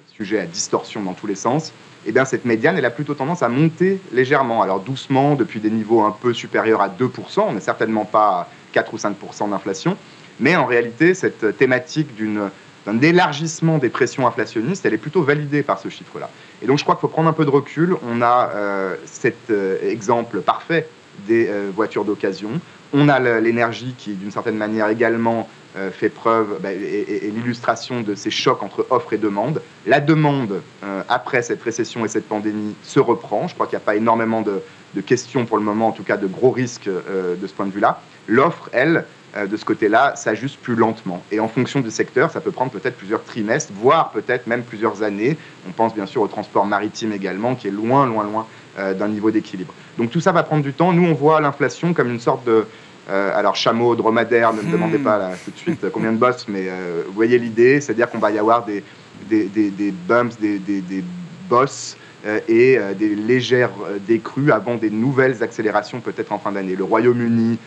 sujet 0.06 0.40
à 0.40 0.46
distorsion 0.46 1.02
dans 1.02 1.12
tous 1.12 1.26
les 1.26 1.34
sens, 1.34 1.68
et 2.06 2.08
eh 2.08 2.12
bien 2.12 2.24
cette 2.24 2.46
médiane, 2.46 2.78
elle 2.78 2.86
a 2.86 2.90
plutôt 2.90 3.12
tendance 3.12 3.42
à 3.42 3.50
monter 3.50 4.00
légèrement. 4.12 4.62
Alors 4.62 4.80
doucement, 4.80 5.34
depuis 5.34 5.60
des 5.60 5.68
niveaux 5.68 6.00
un 6.00 6.10
peu 6.10 6.32
supérieurs 6.32 6.80
à 6.80 6.88
2%, 6.88 7.40
on 7.40 7.52
n'est 7.52 7.60
certainement 7.60 8.06
pas 8.06 8.28
à 8.28 8.48
4 8.72 8.94
ou 8.94 8.96
5% 8.96 9.50
d'inflation, 9.50 9.98
mais 10.40 10.56
en 10.56 10.66
réalité, 10.66 11.14
cette 11.14 11.56
thématique 11.56 12.08
d'un 12.16 13.00
élargissement 13.00 13.78
des 13.78 13.88
pressions 13.88 14.26
inflationnistes, 14.26 14.84
elle 14.86 14.94
est 14.94 14.98
plutôt 14.98 15.22
validée 15.22 15.62
par 15.62 15.78
ce 15.78 15.88
chiffre-là. 15.88 16.30
Et 16.62 16.66
donc 16.66 16.78
je 16.78 16.84
crois 16.84 16.94
qu'il 16.94 17.02
faut 17.02 17.08
prendre 17.08 17.28
un 17.28 17.32
peu 17.32 17.44
de 17.44 17.50
recul. 17.50 17.96
On 18.08 18.22
a 18.22 18.50
euh, 18.54 18.96
cet 19.04 19.50
euh, 19.50 19.78
exemple 19.82 20.40
parfait 20.40 20.88
des 21.26 21.48
euh, 21.48 21.70
voitures 21.74 22.04
d'occasion. 22.04 22.50
On 22.92 23.08
a 23.08 23.18
l'énergie 23.40 23.94
qui, 23.98 24.14
d'une 24.14 24.30
certaine 24.30 24.56
manière, 24.56 24.88
également 24.88 25.48
fait 25.92 26.08
preuve 26.08 26.58
bah, 26.60 26.72
et, 26.72 27.30
l'illustration 27.34 28.00
de 28.00 28.14
ces 28.14 28.30
chocs 28.30 28.62
entre 28.62 28.86
offre 28.90 29.12
et 29.12 29.18
demande. 29.18 29.62
La 29.86 30.00
demande, 30.00 30.60
après 31.08 31.42
cette 31.42 31.62
récession 31.62 32.04
et 32.04 32.08
cette 32.08 32.28
pandémie, 32.28 32.74
se 32.82 33.00
reprend. 33.00 33.48
Je 33.48 33.54
crois 33.54 33.66
qu'il 33.66 33.76
n'y 33.76 33.82
a 33.82 33.86
pas 33.86 33.96
énormément 33.96 34.42
de, 34.42 34.62
questions 35.02 35.46
pour 35.46 35.58
le 35.58 35.62
moment, 35.62 35.88
en 35.88 35.92
tout 35.92 36.02
cas 36.02 36.16
de 36.16 36.26
gros 36.26 36.50
risques 36.50 36.88
de 36.88 37.46
ce 37.46 37.52
point 37.52 37.66
de 37.66 37.72
vue-là. 37.72 38.00
L'offre, 38.26 38.68
elle, 38.72 39.04
euh, 39.36 39.46
de 39.46 39.58
ce 39.58 39.64
côté-là 39.66 40.16
s'ajuste 40.16 40.58
plus 40.58 40.74
lentement. 40.74 41.22
Et 41.30 41.38
en 41.38 41.48
fonction 41.48 41.80
du 41.80 41.90
secteur, 41.90 42.30
ça 42.30 42.40
peut 42.40 42.50
prendre 42.50 42.70
peut-être 42.70 42.96
plusieurs 42.96 43.22
trimestres, 43.24 43.72
voire 43.74 44.10
peut-être 44.10 44.46
même 44.46 44.62
plusieurs 44.62 45.02
années. 45.02 45.36
On 45.68 45.72
pense 45.72 45.94
bien 45.94 46.06
sûr 46.06 46.22
au 46.22 46.28
transport 46.28 46.64
maritime 46.64 47.12
également, 47.12 47.54
qui 47.54 47.68
est 47.68 47.70
loin, 47.72 48.06
loin, 48.06 48.24
loin 48.24 48.46
d'un 48.94 49.08
niveau 49.08 49.32
d'équilibre. 49.32 49.74
Donc 49.98 50.12
tout 50.12 50.20
ça 50.20 50.30
va 50.30 50.44
prendre 50.44 50.62
du 50.62 50.72
temps. 50.72 50.92
Nous, 50.92 51.04
on 51.04 51.12
voit 51.12 51.40
l'inflation 51.40 51.92
comme 51.94 52.10
une 52.10 52.20
sorte 52.20 52.46
de... 52.46 52.64
alors 53.08 53.56
chameau, 53.56 53.96
dromadaire, 53.96 54.52
ne 54.52 54.60
me 54.60 54.70
demandez 54.70 54.98
hmm. 54.98 55.04
pas 55.04 55.18
là, 55.18 55.30
tout 55.44 55.50
de 55.50 55.56
suite 55.56 55.86
combien 55.92 56.12
de 56.12 56.18
boss, 56.18 56.46
mais 56.48 56.68
vous 57.06 57.12
voyez 57.14 57.38
l'idée, 57.38 57.80
c'est-à-dire 57.80 58.10
qu'on 58.10 58.18
va 58.18 58.30
y 58.30 58.38
avoir 58.38 58.64
des, 58.64 58.84
des, 59.28 59.46
des, 59.46 59.90
bumps, 59.90 60.38
des, 60.38 60.58
des 60.58 61.04
bosses 61.48 61.96
euh, 62.26 62.40
et 62.48 62.76
euh, 62.76 62.94
des 62.94 63.14
légères 63.14 63.70
euh, 63.86 63.98
décrues 64.04 64.50
avant 64.50 64.74
des 64.74 64.90
nouvelles 64.90 65.40
accélérations 65.44 66.00
peut-être 66.00 66.32
en 66.32 66.40
fin 66.40 66.50
d'année. 66.50 66.74
Le 66.74 66.82
Royaume-Uni 66.82 67.58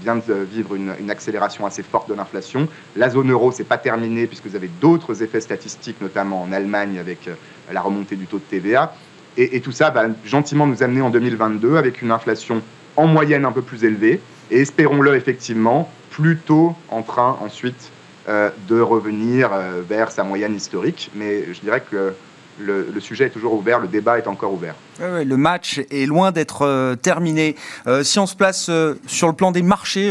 vient 0.00 0.16
de 0.16 0.34
vivre 0.34 0.76
une, 0.76 1.10
accélération 1.10 1.66
assez 1.66 1.82
forte 1.82 2.08
de 2.08 2.14
l'inflation. 2.14 2.68
La 2.94 3.10
zone 3.10 3.32
euro, 3.32 3.50
c'est 3.50 3.64
pas 3.64 3.78
terminé 3.78 4.28
puisque 4.28 4.46
vous 4.46 4.54
avez 4.54 4.70
d'autres 4.80 5.24
effets 5.24 5.40
statistiques, 5.40 6.00
notamment 6.00 6.42
en 6.42 6.52
Allemagne 6.52 7.00
avec 7.00 7.28
la 7.72 7.80
remontée 7.80 8.14
du 8.14 8.26
taux 8.26 8.38
de 8.38 8.44
TVA. 8.44 8.94
Et, 9.36 9.60
tout 9.60 9.72
ça 9.72 9.90
va 9.90 10.06
gentiment 10.24 10.66
nous 10.66 10.82
amener 10.84 11.00
en 11.00 11.10
2022 11.10 11.76
avec 11.76 12.00
une 12.00 12.12
inflation 12.12 12.62
en 12.96 13.06
moyenne 13.08 13.44
un 13.44 13.52
peu 13.52 13.62
plus 13.62 13.82
élevée 13.84 14.20
et 14.50 14.60
espérons-le 14.60 15.14
effectivement 15.14 15.90
plutôt 16.10 16.74
en 16.88 17.02
train 17.02 17.38
ensuite 17.40 17.90
de 18.26 18.78
revenir 18.78 19.50
vers 19.88 20.10
sa 20.10 20.22
moyenne 20.22 20.54
historique. 20.54 21.10
Mais 21.14 21.54
je 21.54 21.60
dirais 21.60 21.82
que 21.90 22.12
le, 22.60 23.00
sujet 23.00 23.26
est 23.26 23.30
toujours 23.30 23.54
ouvert, 23.54 23.78
le 23.78 23.88
débat 23.88 24.18
est 24.18 24.26
encore 24.26 24.52
ouvert. 24.52 24.74
le 25.00 25.36
match 25.36 25.80
est 25.90 26.06
loin 26.06 26.32
d'être 26.32 26.62
euh, 26.62 26.94
terminé. 26.96 27.56
Euh, 27.86 28.02
si 28.02 28.18
on 28.18 28.26
se 28.26 28.36
place 28.36 28.68
euh, 28.68 28.94
sur 29.06 29.28
le 29.28 29.34
plan 29.34 29.52
des 29.52 29.62
marchés, 29.62 30.10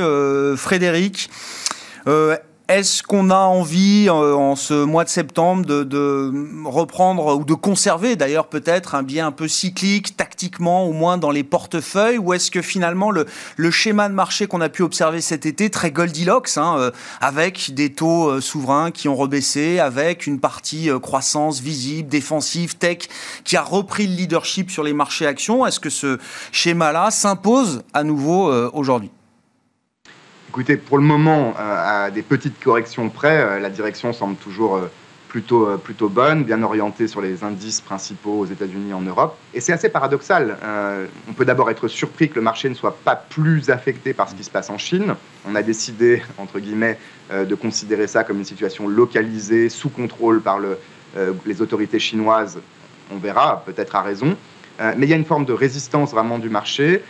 Frédéric, 0.56 1.29
est-ce 2.69 3.01
qu'on 3.01 3.29
a 3.29 3.38
envie, 3.38 4.07
euh, 4.09 4.36
en 4.36 4.57
ce 4.57 4.83
mois 4.83 5.05
de 5.05 5.09
septembre, 5.09 5.65
de, 5.65 6.33
reprendre 6.65 7.38
ou 7.38 7.45
de 7.45 7.53
conserver 7.53 8.17
d'ailleurs 8.17 8.47
peut-être 8.47 8.93
un 8.93 9.03
biais 9.03 9.21
un 9.21 9.31
peu 9.31 9.47
cyclique, 9.47 10.17
tactiquement, 10.17 10.86
au 10.86 10.91
moins 10.91 11.17
dans 11.17 11.31
les 11.31 11.45
portefeuilles 11.45 12.17
Ou 12.17 12.33
est-ce 12.33 12.51
que 12.51 12.62
finalement 12.62 13.09
le, 13.09 13.25
schéma 13.71 14.09
de 14.09 14.13
marché 14.13 14.47
qu'on 14.47 14.59
a 14.59 14.69
pu 14.69 14.81
observer 14.81 15.21
cet 15.21 15.45
été, 15.45 15.69
très 15.69 15.91
Goldilocks, 15.91 16.57
hein, 16.57 16.75
euh, 16.77 16.91
avec 17.21 17.74
des 17.74 17.93
taux 17.93 18.27
euh, 18.27 18.41
souverains 18.41 18.91
qui 18.91 19.07
ont 19.07 19.15
rebaissé, 19.15 19.79
avec 19.79 20.27
une 20.27 20.39
partie 20.39 20.89
croissance 21.01 21.62
visible, 21.62 22.09
défensive, 22.09 22.77
tech, 22.77 23.00
qui 23.45 23.55
a 23.55 23.62
repris 23.62 24.07
le 24.07 24.13
leadership 24.13 24.71
sur 24.71 24.83
les 24.83 24.93
marchés 24.93 25.25
actions, 25.25 25.65
est-ce 25.65 25.79
que 25.79 25.89
ce 25.89 26.17
schéma-là 26.51 27.12
s'impose 27.12 27.83
à 27.93 28.03
nouveau 28.03 28.51
aujourd'hui? 28.74 29.12
Écoutez, 30.49 30.77
pour 30.77 30.97
le 30.97 31.03
moment, 31.03 31.53
euh, 31.59 32.05
à 32.05 32.09
des 32.09 32.21
petites 32.21 32.59
corrections 32.63 33.09
près, 33.09 33.37
euh, 33.37 33.59
la 33.59 33.69
direction 33.69 34.13
semble 34.13 34.37
toujours 34.37 34.77
euh, 34.77 34.89
plutôt, 35.27 35.77
plutôt 35.77 36.07
bonne, 36.07 36.45
bien 36.45 36.63
orientée 36.63 37.07
sur 37.07 37.19
les 37.19 37.43
indices 37.43 37.81
principaux 37.81 38.39
aux 38.39 38.45
États-Unis 38.45 38.91
et 38.91 38.93
en 38.93 39.01
Europe. 39.01 39.37
Et 39.53 39.59
c'est 39.59 39.73
assez 39.73 39.89
paradoxal. 39.89 40.57
on 41.29 41.33
peut 41.33 41.43
d'abord 41.43 41.69
être 41.69 41.89
surpris 41.89 42.29
que 42.29 42.35
le 42.35 42.41
marché 42.41 42.69
ne 42.69 42.73
soit 42.73 42.95
pas 42.95 43.17
plus 43.17 43.69
affecté 43.69 44.13
par 44.13 44.29
ce 44.29 44.35
qui 44.35 44.45
se 44.45 44.49
passe 44.49 44.69
en 44.69 44.77
Chine. 44.77 45.15
On 45.45 45.53
a 45.55 45.61
décidé, 45.61 46.23
entre 46.37 46.59
guillemets, 46.59 46.97
de 47.29 47.55
considérer 47.55 48.07
ça 48.07 48.23
comme 48.23 48.37
une 48.37 48.45
situation 48.45 48.87
localisée, 48.87 49.67
sous 49.67 49.89
contrôle 49.89 50.41
par 50.41 50.59
le, 50.59 50.79
les 51.45 51.61
autorités 51.61 51.99
chinoises. 51.99 52.59
On 53.11 53.17
verra, 53.17 53.63
peut-être 53.65 53.97
à 53.97 54.01
raison. 54.01 54.37
mais 54.79 55.05
il 55.05 55.09
y 55.09 55.13
a 55.13 55.17
une 55.17 55.25
forme 55.25 55.45
de 55.45 55.53
résistance 55.53 56.11
vraiment 56.11 56.39
du 56.39 56.49
marché 56.49 57.03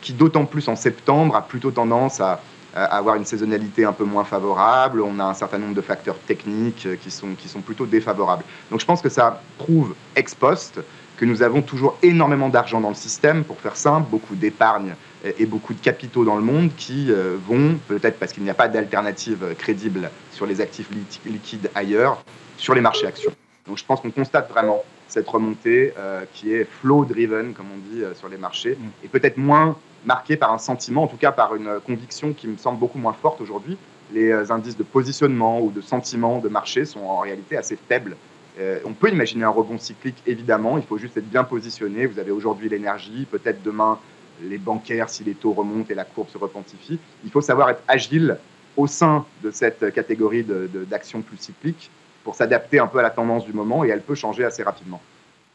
qui, 0.00 0.14
d'autant 0.14 0.46
plus 0.46 0.66
en 0.66 0.74
septembre, 0.74 1.36
a 1.36 1.42
plutôt 1.46 1.70
tendance 1.70 2.20
à 2.20 2.42
avoir 2.74 3.16
une 3.16 3.24
saisonnalité 3.24 3.84
un 3.84 3.92
peu 3.92 4.04
moins 4.04 4.24
favorable. 4.24 5.02
On 5.02 5.18
a 5.18 5.24
un 5.24 5.34
certain 5.34 5.58
nombre 5.58 5.74
de 5.74 5.80
facteurs 5.80 6.18
techniques 6.18 6.86
euh, 6.86 6.96
qui 6.96 7.10
sont, 7.10 7.34
qui 7.36 7.48
sont 7.48 7.60
plutôt 7.60 7.86
défavorables. 7.86 8.44
Donc 8.70 8.80
je 8.80 8.86
pense 8.86 9.02
que 9.02 9.08
ça 9.08 9.42
prouve 9.58 9.94
ex 10.16 10.34
post 10.34 10.80
que 11.16 11.24
nous 11.24 11.42
avons 11.42 11.62
toujours 11.62 11.98
énormément 12.02 12.48
d'argent 12.48 12.80
dans 12.80 12.88
le 12.88 12.94
système, 12.94 13.44
pour 13.44 13.60
faire 13.60 13.76
simple, 13.76 14.08
beaucoup 14.10 14.34
d'épargne 14.34 14.94
et 15.38 15.46
beaucoup 15.46 15.72
de 15.72 15.78
capitaux 15.78 16.24
dans 16.24 16.34
le 16.34 16.42
monde 16.42 16.70
qui 16.76 17.12
euh, 17.12 17.36
vont, 17.46 17.78
peut-être 17.86 18.18
parce 18.18 18.32
qu'il 18.32 18.42
n'y 18.42 18.50
a 18.50 18.54
pas 18.54 18.66
d'alternative 18.66 19.54
crédible 19.56 20.10
sur 20.32 20.46
les 20.46 20.60
actifs 20.60 20.88
liquides 21.24 21.70
ailleurs, 21.76 22.24
sur 22.56 22.74
les 22.74 22.80
marchés 22.80 23.06
actions. 23.06 23.30
Donc 23.68 23.78
je 23.78 23.84
pense 23.84 24.00
qu'on 24.00 24.10
constate 24.10 24.50
vraiment 24.50 24.82
cette 25.06 25.28
remontée 25.28 25.92
qui 26.32 26.54
est 26.54 26.66
flow-driven, 26.80 27.52
comme 27.52 27.66
on 27.72 27.94
dit 27.94 28.02
sur 28.16 28.28
les 28.28 28.38
marchés, 28.38 28.76
mm. 28.80 29.04
et 29.04 29.08
peut-être 29.08 29.36
moins 29.36 29.76
marqué 30.04 30.36
par 30.36 30.52
un 30.52 30.58
sentiment, 30.58 31.04
en 31.04 31.06
tout 31.06 31.16
cas 31.16 31.32
par 31.32 31.54
une 31.54 31.80
conviction 31.84 32.32
qui 32.32 32.48
me 32.48 32.56
semble 32.56 32.78
beaucoup 32.78 32.98
moins 32.98 33.12
forte 33.12 33.40
aujourd'hui. 33.40 33.76
Les 34.12 34.30
euh, 34.30 34.50
indices 34.50 34.76
de 34.76 34.82
positionnement 34.82 35.60
ou 35.60 35.70
de 35.70 35.80
sentiment 35.80 36.38
de 36.38 36.48
marché 36.48 36.84
sont 36.84 37.00
en 37.00 37.20
réalité 37.20 37.56
assez 37.56 37.76
faibles. 37.76 38.16
Euh, 38.58 38.80
on 38.84 38.92
peut 38.92 39.10
imaginer 39.10 39.44
un 39.44 39.50
rebond 39.50 39.78
cyclique, 39.78 40.22
évidemment, 40.26 40.76
il 40.76 40.84
faut 40.84 40.98
juste 40.98 41.16
être 41.16 41.28
bien 41.28 41.44
positionné. 41.44 42.06
Vous 42.06 42.18
avez 42.18 42.30
aujourd'hui 42.30 42.68
l'énergie, 42.68 43.26
peut-être 43.30 43.62
demain 43.62 43.98
les 44.42 44.58
bancaires 44.58 45.08
si 45.08 45.24
les 45.24 45.34
taux 45.34 45.52
remontent 45.52 45.90
et 45.90 45.94
la 45.94 46.04
courbe 46.04 46.28
se 46.28 46.38
repentifie. 46.38 46.98
Il 47.24 47.30
faut 47.30 47.40
savoir 47.40 47.70
être 47.70 47.82
agile 47.86 48.38
au 48.76 48.86
sein 48.86 49.24
de 49.42 49.50
cette 49.50 49.92
catégorie 49.92 50.44
d'actions 50.90 51.22
plus 51.22 51.36
cycliques 51.36 51.90
pour 52.24 52.34
s'adapter 52.34 52.78
un 52.78 52.86
peu 52.86 52.98
à 52.98 53.02
la 53.02 53.10
tendance 53.10 53.44
du 53.44 53.52
moment 53.52 53.84
et 53.84 53.88
elle 53.88 54.00
peut 54.00 54.14
changer 54.14 54.44
assez 54.44 54.62
rapidement. 54.62 55.00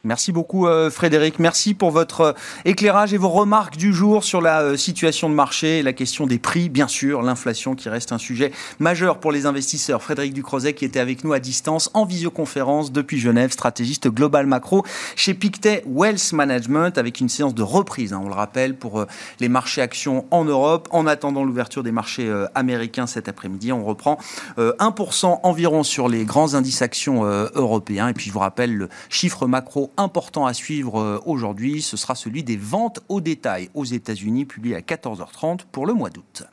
Merci 0.07 0.31
beaucoup 0.31 0.67
euh, 0.67 0.89
Frédéric. 0.89 1.37
Merci 1.37 1.73
pour 1.73 1.91
votre 1.91 2.21
euh, 2.21 2.33
éclairage 2.63 3.13
et 3.13 3.17
vos 3.17 3.27
remarques 3.27 3.75
du 3.75 3.91
jour 3.93 4.23
sur 4.23 4.39
la 4.39 4.61
euh, 4.61 4.77
situation 4.77 5.29
de 5.29 5.35
marché 5.35 5.83
la 5.83 5.91
question 5.91 6.25
des 6.25 6.39
prix, 6.39 6.69
bien 6.69 6.87
sûr, 6.87 7.21
l'inflation 7.21 7.75
qui 7.75 7.89
reste 7.89 8.13
un 8.13 8.17
sujet 8.17 8.53
majeur 8.79 9.19
pour 9.19 9.33
les 9.33 9.45
investisseurs. 9.45 10.01
Frédéric 10.01 10.33
Ducrozet 10.33 10.71
qui 10.71 10.85
était 10.85 11.01
avec 11.01 11.25
nous 11.25 11.33
à 11.33 11.39
distance 11.39 11.91
en 11.93 12.05
visioconférence 12.05 12.93
depuis 12.93 13.19
Genève, 13.19 13.51
stratégiste 13.51 14.07
global 14.07 14.47
macro 14.47 14.85
chez 15.17 15.33
Pictet 15.33 15.83
Wealth 15.85 16.31
Management 16.31 16.97
avec 16.97 17.19
une 17.19 17.27
séance 17.27 17.53
de 17.53 17.63
reprise, 17.63 18.13
hein, 18.13 18.21
on 18.23 18.29
le 18.29 18.33
rappelle, 18.33 18.77
pour 18.77 19.05
les 19.41 19.49
marchés 19.49 19.81
actions 19.81 20.25
en 20.31 20.45
Europe. 20.45 20.87
En 20.91 21.05
attendant 21.05 21.43
l'ouverture 21.43 21.83
des 21.83 21.91
marchés 21.91 22.33
américains 22.55 23.07
cet 23.07 23.27
après-midi, 23.27 23.73
on 23.73 23.83
reprend 23.83 24.17
1% 24.57 25.39
environ 25.43 25.83
sur 25.83 26.07
les 26.07 26.23
grands 26.23 26.53
indices 26.53 26.81
actions 26.81 27.25
européens. 27.25 28.07
Et 28.07 28.13
puis 28.13 28.27
je 28.27 28.31
vous 28.31 28.39
rappelle 28.39 28.73
le 28.73 28.87
chiffre 29.09 29.47
macro 29.47 29.91
important 29.97 30.45
à 30.45 30.53
suivre 30.53 30.99
euh, 30.99 31.19
aujourd'hui, 31.25 31.81
ce 31.81 31.97
sera 31.97 32.15
celui 32.15 32.43
des 32.43 32.57
ventes 32.57 33.01
au 33.09 33.21
détail 33.21 33.69
aux 33.73 33.85
États-Unis, 33.85 34.45
publié 34.45 34.75
à 34.75 34.81
14h30 34.81 35.61
pour 35.71 35.85
le 35.85 35.93
mois 35.93 36.09
d'août. 36.09 36.43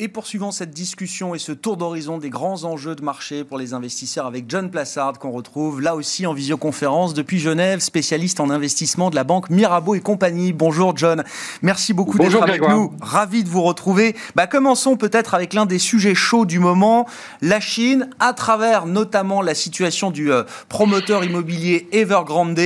Et 0.00 0.06
poursuivons 0.06 0.52
cette 0.52 0.70
discussion 0.70 1.34
et 1.34 1.40
ce 1.40 1.50
tour 1.50 1.76
d'horizon 1.76 2.18
des 2.18 2.30
grands 2.30 2.62
enjeux 2.62 2.94
de 2.94 3.02
marché 3.02 3.42
pour 3.42 3.58
les 3.58 3.74
investisseurs 3.74 4.26
avec 4.26 4.44
John 4.46 4.70
Plassard 4.70 5.18
qu'on 5.18 5.32
retrouve 5.32 5.80
là 5.80 5.96
aussi 5.96 6.24
en 6.24 6.32
visioconférence 6.32 7.14
depuis 7.14 7.40
Genève, 7.40 7.80
spécialiste 7.80 8.38
en 8.38 8.48
investissement 8.48 9.10
de 9.10 9.16
la 9.16 9.24
banque 9.24 9.50
Mirabeau 9.50 9.96
et 9.96 10.00
compagnie. 10.00 10.52
Bonjour 10.52 10.96
John, 10.96 11.24
merci 11.62 11.94
beaucoup 11.94 12.16
d'être 12.16 12.40
avec 12.40 12.62
nous, 12.62 12.92
ravi 13.00 13.42
de 13.42 13.48
vous 13.48 13.62
retrouver. 13.62 14.14
Bah, 14.36 14.46
commençons 14.46 14.96
peut-être 14.96 15.34
avec 15.34 15.52
l'un 15.52 15.66
des 15.66 15.80
sujets 15.80 16.14
chauds 16.14 16.46
du 16.46 16.60
moment, 16.60 17.04
la 17.42 17.58
Chine, 17.58 18.08
à 18.20 18.34
travers 18.34 18.86
notamment 18.86 19.42
la 19.42 19.56
situation 19.56 20.12
du 20.12 20.30
euh, 20.30 20.44
promoteur 20.68 21.24
immobilier 21.24 21.88
Evergrande. 21.90 22.60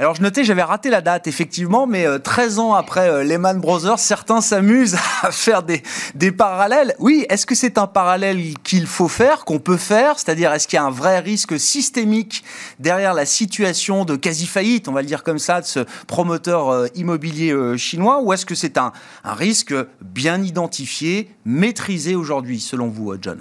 Alors 0.00 0.16
je 0.16 0.22
notais, 0.22 0.42
j'avais 0.42 0.62
raté 0.62 0.90
la 0.90 1.00
date 1.00 1.28
effectivement, 1.28 1.86
mais 1.86 2.04
13 2.18 2.58
euh, 2.58 2.62
ans 2.62 2.74
après 2.74 3.08
euh, 3.08 3.22
Lehman 3.22 3.60
Brothers, 3.60 4.00
certains 4.00 4.40
s'amusent 4.40 4.96
à 5.22 5.30
faire 5.30 5.62
des, 5.62 5.84
des 6.16 6.32
parallèles. 6.32 6.96
Oui, 6.98 7.24
est-ce 7.28 7.46
que 7.46 7.54
c'est 7.54 7.78
un 7.78 7.86
parallèle 7.86 8.58
qu'il 8.64 8.88
faut 8.88 9.06
faire, 9.06 9.44
qu'on 9.44 9.60
peut 9.60 9.76
faire? 9.76 10.18
C'est-à-dire, 10.18 10.52
est-ce 10.52 10.66
qu'il 10.66 10.78
y 10.78 10.80
a 10.80 10.84
un 10.84 10.90
vrai 10.90 11.20
risque 11.20 11.60
systémique 11.60 12.42
derrière 12.80 13.14
la 13.14 13.24
situation 13.24 14.04
de 14.04 14.16
quasi-faillite, 14.16 14.88
on 14.88 14.92
va 14.92 15.02
le 15.02 15.06
dire 15.06 15.22
comme 15.22 15.38
ça, 15.38 15.60
de 15.60 15.66
ce 15.66 15.80
promoteur 16.08 16.70
euh, 16.70 16.86
immobilier 16.96 17.54
chinois? 17.78 18.20
Ou 18.20 18.32
est-ce 18.32 18.46
que 18.46 18.56
c'est 18.56 18.78
un, 18.78 18.92
un 19.22 19.34
risque 19.34 19.74
bien 20.00 20.42
identifié, 20.42 21.30
maîtrisé 21.44 22.16
aujourd'hui, 22.16 22.58
selon 22.58 22.88
vous, 22.88 23.14
John? 23.20 23.40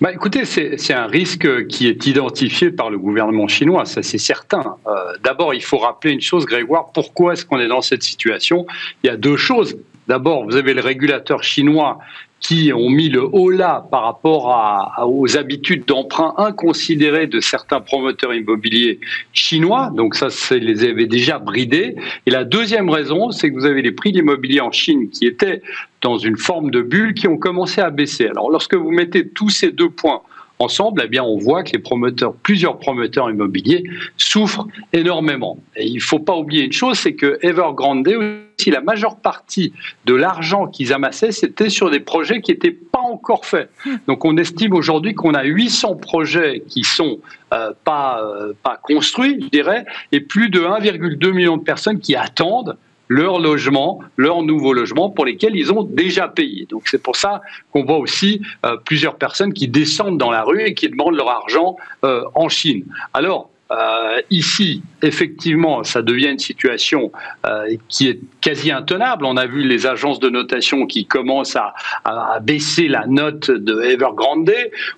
Bah, 0.00 0.12
écoutez, 0.12 0.44
c'est 0.44 0.94
un 0.94 1.06
risque 1.06 1.66
qui 1.66 1.88
est 1.88 2.06
identifié 2.06 2.70
par 2.70 2.88
le 2.88 2.98
gouvernement 2.98 3.48
chinois, 3.48 3.84
ça 3.84 4.02
c'est 4.02 4.18
certain. 4.18 4.76
Euh, 4.86 4.92
d'abord, 5.24 5.54
il 5.54 5.62
faut 5.62 5.78
rappeler 5.78 6.12
une 6.12 6.20
chose, 6.20 6.46
Grégoire, 6.46 6.92
pourquoi 6.92 7.32
est-ce 7.32 7.44
qu'on 7.44 7.58
est 7.58 7.68
dans 7.68 7.82
cette 7.82 8.04
situation? 8.04 8.66
Il 9.02 9.08
y 9.08 9.10
a 9.10 9.16
deux 9.16 9.36
choses. 9.36 9.76
D'abord, 10.06 10.44
vous 10.44 10.56
avez 10.56 10.72
le 10.72 10.80
régulateur 10.80 11.42
chinois 11.42 11.98
qui 12.40 12.72
ont 12.72 12.88
mis 12.88 13.08
le 13.08 13.22
haut 13.22 13.50
là 13.50 13.86
par 13.90 14.04
rapport 14.04 15.08
aux 15.08 15.36
habitudes 15.36 15.84
d'emprunt 15.86 16.34
inconsidérées 16.36 17.26
de 17.26 17.40
certains 17.40 17.80
promoteurs 17.80 18.32
immobiliers 18.32 19.00
chinois. 19.32 19.90
Donc 19.92 20.14
ça, 20.14 20.30
ça 20.30 20.56
les 20.56 20.84
avait 20.84 21.06
déjà 21.06 21.38
bridés. 21.38 21.96
Et 22.26 22.30
la 22.30 22.44
deuxième 22.44 22.88
raison, 22.88 23.32
c'est 23.32 23.50
que 23.50 23.54
vous 23.54 23.66
avez 23.66 23.82
les 23.82 23.92
prix 23.92 24.12
de 24.12 24.18
l'immobilier 24.18 24.60
en 24.60 24.70
Chine 24.70 25.10
qui 25.10 25.26
étaient 25.26 25.62
dans 26.00 26.18
une 26.18 26.36
forme 26.36 26.70
de 26.70 26.82
bulle 26.82 27.14
qui 27.14 27.28
ont 27.28 27.38
commencé 27.38 27.80
à 27.80 27.90
baisser. 27.90 28.26
Alors 28.26 28.50
lorsque 28.50 28.74
vous 28.74 28.90
mettez 28.90 29.28
tous 29.28 29.50
ces 29.50 29.72
deux 29.72 29.90
points 29.90 30.22
ensemble, 30.58 31.02
eh 31.04 31.08
bien, 31.08 31.22
on 31.22 31.38
voit 31.38 31.62
que 31.62 31.72
les 31.72 31.78
promoteurs, 31.78 32.34
plusieurs 32.34 32.78
promoteurs 32.78 33.30
immobiliers 33.30 33.84
souffrent 34.16 34.66
énormément. 34.92 35.58
Et 35.76 35.86
il 35.86 35.96
ne 35.96 36.00
faut 36.00 36.18
pas 36.18 36.36
oublier 36.36 36.64
une 36.64 36.72
chose, 36.72 36.98
c'est 36.98 37.14
que 37.14 37.38
Evergrande 37.42 38.08
aussi, 38.08 38.70
la 38.70 38.80
majeure 38.80 39.16
partie 39.16 39.72
de 40.04 40.14
l'argent 40.14 40.66
qu'ils 40.66 40.92
amassaient, 40.92 41.32
c'était 41.32 41.70
sur 41.70 41.90
des 41.90 42.00
projets 42.00 42.40
qui 42.40 42.52
n'étaient 42.52 42.72
pas 42.72 43.00
encore 43.00 43.44
faits. 43.44 43.70
Donc, 44.06 44.24
on 44.24 44.36
estime 44.36 44.74
aujourd'hui 44.74 45.14
qu'on 45.14 45.34
a 45.34 45.44
800 45.44 45.96
projets 45.96 46.64
qui 46.68 46.82
sont 46.82 47.20
euh, 47.54 47.72
pas, 47.84 48.20
euh, 48.22 48.52
pas 48.62 48.80
construits, 48.82 49.38
je 49.40 49.48
dirais, 49.48 49.84
et 50.12 50.20
plus 50.20 50.50
de 50.50 50.60
1,2 50.60 51.32
million 51.32 51.56
de 51.56 51.62
personnes 51.62 52.00
qui 52.00 52.16
attendent 52.16 52.76
leur 53.08 53.38
logement, 53.38 54.00
leur 54.16 54.42
nouveau 54.42 54.72
logement 54.72 55.10
pour 55.10 55.24
lesquels 55.24 55.56
ils 55.56 55.72
ont 55.72 55.82
déjà 55.82 56.28
payé. 56.28 56.66
Donc 56.66 56.82
c'est 56.86 57.02
pour 57.02 57.16
ça 57.16 57.42
qu'on 57.72 57.84
voit 57.84 57.98
aussi 57.98 58.42
euh, 58.64 58.76
plusieurs 58.84 59.16
personnes 59.16 59.52
qui 59.52 59.66
descendent 59.68 60.18
dans 60.18 60.30
la 60.30 60.42
rue 60.42 60.62
et 60.62 60.74
qui 60.74 60.88
demandent 60.88 61.16
leur 61.16 61.30
argent 61.30 61.76
euh, 62.04 62.24
en 62.34 62.48
Chine. 62.48 62.84
Alors, 63.14 63.50
euh, 63.70 64.20
ici, 64.30 64.82
effectivement, 65.02 65.84
ça 65.84 66.00
devient 66.00 66.30
une 66.30 66.38
situation 66.38 67.12
euh, 67.46 67.76
qui 67.88 68.08
est 68.08 68.18
quasi 68.40 68.72
intenable. 68.72 69.26
On 69.26 69.36
a 69.36 69.46
vu 69.46 69.62
les 69.62 69.86
agences 69.86 70.20
de 70.20 70.30
notation 70.30 70.86
qui 70.86 71.06
commencent 71.06 71.56
à, 71.56 71.74
à, 72.04 72.40
baisser 72.40 72.88
la 72.88 73.06
note 73.06 73.50
de 73.50 73.82
Evergrande. 73.82 74.50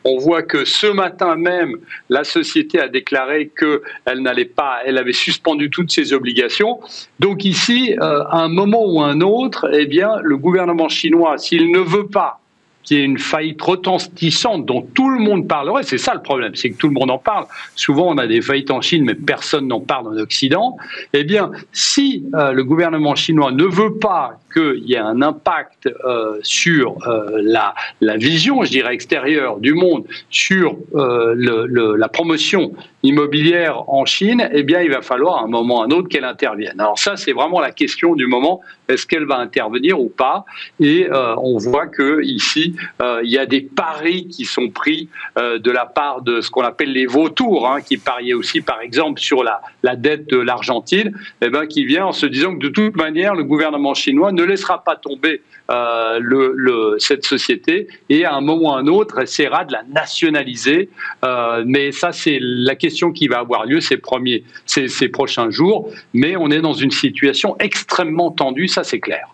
On 0.05 0.19
voit 0.19 0.43
que 0.43 0.65
ce 0.65 0.87
matin 0.87 1.35
même, 1.35 1.79
la 2.09 2.23
société 2.23 2.81
a 2.81 2.89
déclaré 2.89 3.51
qu'elle 3.59 4.21
n'allait 4.21 4.45
pas, 4.45 4.79
elle 4.85 4.99
avait 4.99 5.13
suspendu 5.13 5.69
toutes 5.71 5.91
ses 5.91 6.13
obligations. 6.13 6.81
Donc 7.19 7.45
ici, 7.45 7.97
euh, 8.01 8.23
à 8.31 8.39
un 8.39 8.49
moment 8.49 8.85
ou 8.85 9.03
un 9.03 9.21
autre, 9.21 9.69
eh 9.73 9.87
bien, 9.87 10.19
le 10.23 10.37
gouvernement 10.37 10.89
chinois, 10.89 11.39
s'il 11.39 11.73
ne 11.73 11.81
veut 11.81 12.07
pas 12.07 12.40
qui 12.83 12.97
est 12.97 13.05
une 13.05 13.19
faillite 13.19 13.61
retentissante 13.61 14.67
dont 14.67 14.83
tout 14.83 15.11
le 15.11 15.19
monde 15.19 15.47
parlerait. 15.47 15.83
C'est 15.83 15.99
ça 15.99 16.15
le 16.15 16.23
problème, 16.23 16.55
c'est 16.55 16.71
que 16.71 16.77
tout 16.77 16.89
le 16.89 16.95
monde 16.95 17.11
en 17.11 17.19
parle. 17.19 17.47
Souvent, 17.75 18.09
on 18.09 18.19
a 18.19 18.27
des 18.27 18.41
faillites 18.41 18.71
en 18.71 18.81
Chine, 18.81 19.05
mais 19.05 19.15
personne 19.15 19.69
n'en 19.69 19.81
parle 19.81 20.09
en 20.09 20.17
Occident. 20.17 20.77
Eh 21.13 21.25
bien, 21.25 21.51
si 21.73 22.25
euh, 22.35 22.53
le 22.53 22.65
gouvernement 22.65 23.15
chinois 23.15 23.53
ne 23.53 23.65
veut 23.65 23.99
pas 23.99 24.39
qu'il 24.53 24.83
y 24.85 24.95
ait 24.95 24.99
un 24.99 25.23
impact 25.23 25.87
euh, 25.87 26.39
sur 26.43 26.97
euh, 27.07 27.41
la, 27.43 27.75
la, 28.01 28.17
vision, 28.17 28.65
je 28.65 28.71
dirais, 28.71 28.95
extérieure 28.95 29.59
du 29.59 29.75
monde, 29.75 30.05
sur 30.31 30.77
la 30.95 32.09
promotion 32.09 32.73
immobilière 33.03 33.89
en 33.89 34.05
Chine, 34.05 34.49
eh 34.53 34.63
bien, 34.63 34.81
il 34.81 34.91
va 34.91 35.03
falloir 35.03 35.39
à 35.39 35.45
un 35.45 35.47
moment 35.47 35.79
ou 35.79 35.83
à 35.83 35.85
un 35.85 35.91
autre 35.91 36.09
qu'elle 36.09 36.25
intervienne. 36.25 36.79
Alors 36.81 36.99
ça, 36.99 37.17
c'est 37.17 37.33
vraiment 37.33 37.61
la 37.61 37.71
question 37.71 38.15
du 38.15 38.27
moment. 38.27 38.61
Est-ce 38.91 39.07
qu'elle 39.07 39.25
va 39.25 39.39
intervenir 39.39 40.01
ou 40.01 40.09
pas. 40.09 40.45
Et 40.79 41.09
euh, 41.11 41.35
on 41.37 41.59
voit 41.59 41.87
que 41.87 42.23
ici, 42.23 42.77
euh, 43.01 43.21
il 43.25 43.31
y 43.31 43.39
a 43.39 43.47
des 43.47 43.63
paris 43.63 44.29
qui 44.29 44.45
sont 44.45 44.69
pris 44.69 45.09
de 45.37 45.71
la 45.71 45.87
part 45.87 46.23
de 46.23 46.41
ce 46.41 46.51
qu'on 46.51 46.63
appelle 46.63 46.93
les 46.93 47.07
vautours, 47.07 47.69
hein, 47.69 47.81
qui 47.81 47.97
pariaient 47.97 48.35
aussi, 48.35 48.61
par 48.61 48.81
exemple, 48.81 49.21
sur 49.21 49.43
la, 49.43 49.61
la 49.83 49.97
dette 49.97 50.29
de 50.29 50.39
l'Argentine, 50.39 51.17
eh 51.41 51.49
ben, 51.49 51.67
qui 51.67 51.85
vient 51.85 52.07
en 52.07 52.13
se 52.13 52.27
disant 52.27 52.55
que 52.55 52.63
de 52.63 52.69
toute 52.69 52.97
manière, 52.97 53.35
le 53.35 53.45
gouvernement 53.45 53.95
chinois 53.95 54.33
ne 54.33 54.43
laissera 54.43 54.83
pas 54.85 54.97
tomber 54.97 55.43
euh, 55.71 56.97
cette 56.99 57.25
société 57.25 57.89
et 58.09 58.25
à 58.25 58.35
un 58.35 58.41
moment 58.41 58.61
ou 58.61 58.73
à 58.73 58.79
un 58.79 58.87
autre 58.87 59.21
essaiera 59.21 59.65
de 59.65 59.73
la 59.73 59.83
nationaliser. 59.85 60.89
Euh, 61.25 61.63
mais 61.67 61.93
ça, 61.93 62.13
c'est 62.13 62.39
la 62.41 62.75
question 62.75 63.13
qui 63.13 63.29
va 63.29 63.39
avoir 63.39 63.67
lieu 63.67 63.81
ces, 63.81 63.97
premiers, 63.97 64.45
ces 64.67 65.09
prochains 65.09 65.51
jours. 65.51 65.91
Mais 66.13 66.37
on 66.37 66.51
est 66.51 66.61
dans 66.61 66.73
une 66.73 66.91
situation 66.91 67.57
extrêmement 67.59 68.31
tendue, 68.31 68.69
ça 68.69 68.85
c'est 68.85 69.01
clair. 69.01 69.29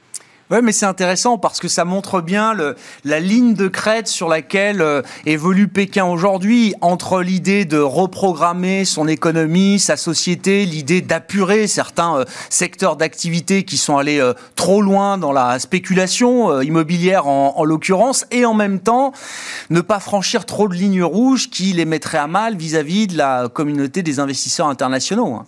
Ouais, 0.48 0.62
mais 0.62 0.70
c'est 0.70 0.86
intéressant 0.86 1.38
parce 1.38 1.58
que 1.58 1.66
ça 1.66 1.84
montre 1.84 2.20
bien 2.20 2.54
le, 2.54 2.76
la 3.04 3.18
ligne 3.18 3.54
de 3.54 3.66
crête 3.66 4.06
sur 4.06 4.28
laquelle 4.28 4.80
euh, 4.80 5.02
évolue 5.24 5.66
Pékin 5.66 6.04
aujourd'hui 6.04 6.72
entre 6.82 7.20
l'idée 7.20 7.64
de 7.64 7.78
reprogrammer 7.78 8.84
son 8.84 9.08
économie, 9.08 9.80
sa 9.80 9.96
société, 9.96 10.64
l'idée 10.64 11.00
d'apurer 11.00 11.66
certains 11.66 12.20
euh, 12.20 12.24
secteurs 12.48 12.96
d'activité 12.96 13.64
qui 13.64 13.76
sont 13.76 13.96
allés 13.96 14.20
euh, 14.20 14.34
trop 14.54 14.82
loin 14.82 15.18
dans 15.18 15.32
la 15.32 15.58
spéculation 15.58 16.52
euh, 16.52 16.64
immobilière 16.64 17.26
en, 17.26 17.54
en 17.56 17.64
l'occurrence, 17.64 18.24
et 18.30 18.44
en 18.44 18.54
même 18.54 18.78
temps 18.78 19.12
ne 19.70 19.80
pas 19.80 19.98
franchir 19.98 20.46
trop 20.46 20.68
de 20.68 20.74
lignes 20.74 21.02
rouges 21.02 21.50
qui 21.50 21.72
les 21.72 21.84
mettraient 21.84 22.18
à 22.18 22.28
mal 22.28 22.56
vis-à-vis 22.56 23.06
-vis 23.06 23.12
de 23.12 23.18
la 23.18 23.48
communauté 23.48 24.04
des 24.04 24.20
investisseurs 24.20 24.68
internationaux. 24.68 25.34
Hein. 25.34 25.44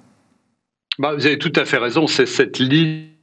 Bah, 0.98 1.14
vous 1.14 1.24
avez 1.24 1.38
tout 1.38 1.52
à 1.54 1.64
fait 1.64 1.78
raison, 1.78 2.08
c'est 2.08 2.26
cette 2.26 2.58
ligne 2.58 3.17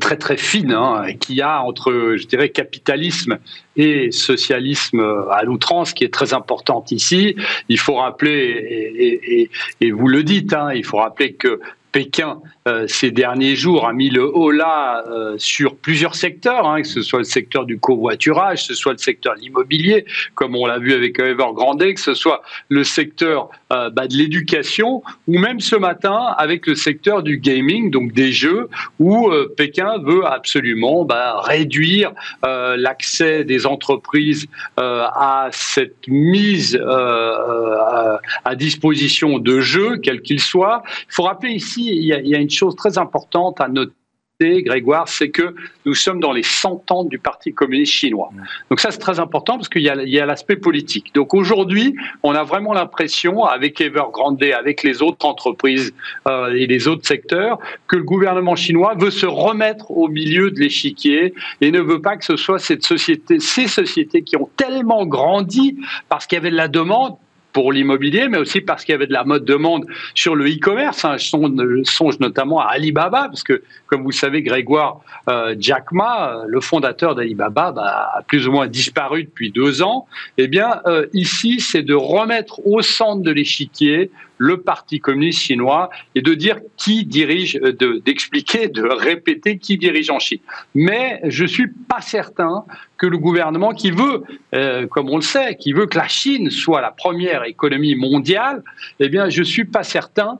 très 0.00 0.16
très 0.16 0.36
fine 0.36 0.72
hein, 0.72 1.06
qu'il 1.20 1.36
y 1.36 1.42
a 1.42 1.62
entre, 1.62 2.16
je 2.16 2.26
dirais, 2.26 2.48
capitalisme 2.48 3.38
et 3.76 4.10
socialisme 4.10 5.00
à 5.30 5.42
l'outrance, 5.44 5.92
qui 5.92 6.04
est 6.04 6.12
très 6.12 6.34
importante 6.34 6.90
ici. 6.92 7.36
Il 7.68 7.78
faut 7.78 7.94
rappeler, 7.94 8.32
et, 8.32 9.42
et, 9.42 9.50
et 9.80 9.90
vous 9.92 10.08
le 10.08 10.22
dites, 10.22 10.52
hein, 10.52 10.72
il 10.74 10.84
faut 10.84 10.98
rappeler 10.98 11.34
que 11.34 11.60
Pékin, 11.94 12.40
euh, 12.66 12.86
ces 12.88 13.12
derniers 13.12 13.54
jours, 13.54 13.86
a 13.86 13.92
mis 13.92 14.10
le 14.10 14.26
haut 14.26 14.50
là 14.50 15.04
euh, 15.06 15.36
sur 15.38 15.76
plusieurs 15.76 16.16
secteurs, 16.16 16.66
hein, 16.66 16.82
que 16.82 16.88
ce 16.88 17.02
soit 17.02 17.20
le 17.20 17.24
secteur 17.24 17.66
du 17.66 17.78
covoiturage, 17.78 18.62
que 18.62 18.66
ce 18.66 18.74
soit 18.74 18.90
le 18.90 18.98
secteur 18.98 19.36
de 19.36 19.40
l'immobilier, 19.40 20.04
comme 20.34 20.56
on 20.56 20.66
l'a 20.66 20.80
vu 20.80 20.92
avec 20.92 21.20
Evergrande, 21.20 21.94
que 21.94 22.00
ce 22.00 22.14
soit 22.14 22.42
le 22.68 22.82
secteur 22.82 23.48
euh, 23.72 23.90
bah, 23.90 24.08
de 24.08 24.16
l'éducation, 24.16 25.04
ou 25.28 25.38
même 25.38 25.60
ce 25.60 25.76
matin 25.76 26.34
avec 26.36 26.66
le 26.66 26.74
secteur 26.74 27.22
du 27.22 27.38
gaming, 27.38 27.92
donc 27.92 28.10
des 28.10 28.32
jeux, 28.32 28.68
où 28.98 29.28
euh, 29.28 29.54
Pékin 29.56 29.98
veut 30.02 30.26
absolument 30.26 31.04
bah, 31.04 31.42
réduire 31.42 32.12
l'accès 32.42 33.44
des 33.44 33.66
entreprises 33.66 34.46
à 34.76 35.48
cette 35.52 36.08
mise 36.08 36.76
à 36.76 38.54
disposition 38.56 39.38
de 39.38 39.60
jeux, 39.60 39.98
quels 39.98 40.22
qu'ils 40.22 40.40
soient. 40.40 40.82
Il 41.08 41.14
faut 41.14 41.22
rappeler 41.22 41.52
ici 41.52 41.83
il 41.88 42.04
y, 42.04 42.12
a, 42.12 42.20
il 42.20 42.28
y 42.28 42.34
a 42.34 42.38
une 42.38 42.50
chose 42.50 42.76
très 42.76 42.98
importante 42.98 43.60
à 43.60 43.68
noter. 43.68 43.94
Grégoire, 44.40 45.08
c'est 45.08 45.30
que 45.30 45.54
nous 45.86 45.94
sommes 45.94 46.18
dans 46.18 46.32
les 46.32 46.42
100 46.42 46.90
ans 46.90 47.04
du 47.04 47.18
Parti 47.18 47.54
communiste 47.54 47.92
chinois. 47.92 48.30
Donc 48.68 48.80
ça, 48.80 48.90
c'est 48.90 48.98
très 48.98 49.20
important 49.20 49.56
parce 49.56 49.68
qu'il 49.68 49.82
y 49.82 49.88
a, 49.88 49.92
a 49.92 50.26
l'aspect 50.26 50.56
politique. 50.56 51.14
Donc 51.14 51.34
aujourd'hui, 51.34 51.94
on 52.24 52.32
a 52.32 52.42
vraiment 52.42 52.72
l'impression, 52.72 53.44
avec 53.44 53.80
Evergrande, 53.80 54.42
avec 54.42 54.82
les 54.82 55.02
autres 55.02 55.24
entreprises 55.24 55.94
euh, 56.26 56.52
et 56.52 56.66
les 56.66 56.88
autres 56.88 57.06
secteurs, 57.06 57.58
que 57.86 57.96
le 57.96 58.02
gouvernement 58.02 58.56
chinois 58.56 58.94
veut 58.98 59.12
se 59.12 59.26
remettre 59.26 59.92
au 59.92 60.08
milieu 60.08 60.50
de 60.50 60.58
l'échiquier 60.58 61.32
et 61.60 61.70
ne 61.70 61.80
veut 61.80 62.00
pas 62.00 62.16
que 62.16 62.24
ce 62.24 62.36
soit 62.36 62.58
cette 62.58 62.84
société, 62.84 63.38
ces 63.38 63.68
sociétés 63.68 64.22
qui 64.22 64.36
ont 64.36 64.50
tellement 64.56 65.06
grandi 65.06 65.78
parce 66.08 66.26
qu'il 66.26 66.36
y 66.36 66.40
avait 66.40 66.50
de 66.50 66.56
la 66.56 66.68
demande, 66.68 67.16
pour 67.54 67.72
l'immobilier, 67.72 68.28
mais 68.28 68.36
aussi 68.36 68.60
parce 68.60 68.84
qu'il 68.84 68.92
y 68.92 68.96
avait 68.96 69.06
de 69.06 69.12
la 69.12 69.24
mode 69.24 69.44
demande 69.44 69.86
sur 70.14 70.34
le 70.34 70.44
e-commerce. 70.46 71.04
Hein. 71.04 71.16
Je, 71.16 71.82
songe, 71.84 72.18
notamment 72.18 72.60
à 72.60 72.72
Alibaba, 72.72 73.28
parce 73.28 73.44
que, 73.44 73.62
comme 73.86 74.02
vous 74.02 74.12
savez, 74.12 74.42
Grégoire 74.42 75.00
euh, 75.28 75.54
Jack 75.58 75.92
Ma, 75.92 76.42
le 76.46 76.60
fondateur 76.60 77.14
d'Alibaba, 77.14 77.70
bah, 77.70 78.10
a 78.12 78.22
plus 78.22 78.48
ou 78.48 78.52
moins 78.52 78.66
disparu 78.66 79.24
depuis 79.24 79.52
deux 79.52 79.82
ans. 79.82 80.06
Eh 80.36 80.48
bien, 80.48 80.80
euh, 80.86 81.06
ici, 81.12 81.60
c'est 81.60 81.82
de 81.82 81.94
remettre 81.94 82.60
au 82.66 82.82
centre 82.82 83.22
de 83.22 83.30
l'échiquier 83.30 84.10
le 84.38 84.60
Parti 84.60 85.00
communiste 85.00 85.40
chinois 85.40 85.90
et 86.14 86.22
de 86.22 86.34
dire 86.34 86.58
qui 86.76 87.04
dirige, 87.04 87.58
euh, 87.62 88.00
d'expliquer, 88.04 88.68
de, 88.68 88.82
répéter 88.82 89.58
qui 89.58 89.78
dirige 89.78 90.10
en 90.10 90.18
Chine. 90.18 90.40
Mais 90.74 91.20
je 91.24 91.44
suis 91.44 91.68
pas 91.68 92.00
certain 92.00 92.64
que 92.96 93.06
le 93.06 93.18
gouvernement 93.18 93.72
qui 93.72 93.90
veut, 93.90 94.22
euh, 94.54 94.86
comme 94.86 95.10
on 95.10 95.16
le 95.16 95.22
sait, 95.22 95.56
qui 95.56 95.72
veut 95.72 95.86
que 95.86 95.98
la 95.98 96.08
Chine 96.08 96.50
soit 96.50 96.80
la 96.80 96.90
première 96.90 97.44
économie 97.44 97.94
mondiale, 97.94 98.62
eh 99.00 99.08
bien, 99.08 99.28
je 99.28 99.42
suis 99.42 99.64
pas 99.64 99.82
certain 99.82 100.38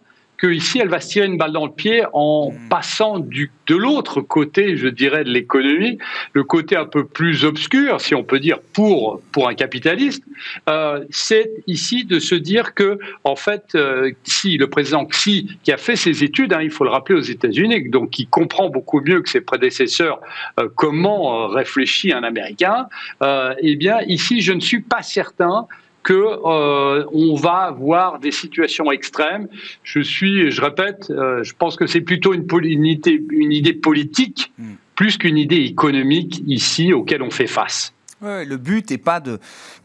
ici, 0.52 0.78
elle 0.78 0.88
va 0.88 1.00
se 1.00 1.09
tirer 1.09 1.26
une 1.26 1.38
balle 1.38 1.52
dans 1.52 1.66
le 1.66 1.72
pied 1.72 2.04
en 2.12 2.50
hmm. 2.50 2.68
passant 2.68 3.18
du, 3.18 3.50
de 3.66 3.76
l'autre 3.76 4.20
côté, 4.20 4.76
je 4.76 4.88
dirais, 4.88 5.24
de 5.24 5.30
l'économie, 5.30 5.98
le 6.33 6.44
côté 6.44 6.76
un 6.76 6.85
peu 6.85 7.04
plus 7.04 7.44
obscur, 7.44 8.00
si 8.00 8.14
on 8.14 8.24
peut 8.24 8.40
dire, 8.40 8.59
pour, 8.72 9.20
pour 9.33 9.48
un 9.48 9.54
capitaliste, 9.54 10.24
euh, 10.68 11.04
c'est 11.11 11.50
ici 11.66 12.04
de 12.04 12.18
se 12.18 12.35
dire 12.35 12.74
que, 12.74 12.98
en 13.24 13.37
fait, 13.37 13.74
euh, 13.74 14.11
si 14.24 14.57
le 14.57 14.68
président 14.68 15.04
Xi, 15.07 15.59
qui 15.62 15.72
a 15.72 15.76
fait 15.76 15.96
ses 15.96 16.24
études, 16.24 16.52
hein, 16.52 16.61
il 16.62 16.70
faut 16.70 16.85
le 16.85 16.90
rappeler 16.90 17.16
aux 17.16 17.22
États-Unis, 17.22 17.90
donc 17.90 18.11
qui 18.11 18.26
comprend 18.26 18.68
beaucoup 18.68 19.00
mieux 19.00 19.22
que 19.22 19.28
ses 19.28 19.40
prédécesseurs 19.40 20.20
euh, 20.59 20.68
comment 20.74 21.48
réfléchit 21.48 22.12
un 22.12 22.22
Américain, 22.22 22.88
eh 23.22 23.76
bien, 23.76 24.00
ici, 24.07 24.40
je 24.40 24.52
ne 24.52 24.61
suis 24.61 24.80
pas 24.80 25.02
certain 25.02 25.66
que 26.05 26.12
euh, 26.12 27.05
on 27.12 27.35
va 27.35 27.64
avoir 27.64 28.21
des 28.21 28.31
situations 28.31 28.93
extrêmes. 28.93 29.49
Je 29.83 30.01
suis, 30.01 30.51
je 30.51 30.61
répète, 30.61 31.11
euh, 31.11 31.43
je 31.43 31.55
pense 31.59 31.77
que 31.77 31.87
c'est 31.87 32.03
plutôt 32.03 32.35
une, 32.35 32.47
une, 32.62 32.87
idée, 32.87 33.25
une 33.31 33.53
idée 33.53 33.73
politique 33.73 34.53
mm. 34.59 34.75
plus 34.95 35.17
qu'une 35.17 35.38
idée 35.38 35.62
économique 35.62 36.43
ici 36.47 36.93
auquel 36.93 37.23
on 37.23 37.31
fait 37.31 37.49
face. 37.49 37.93
Le 38.25 38.57
but 38.57 38.91
n'est 38.91 38.99
pas 38.99 39.21
de 39.21 39.39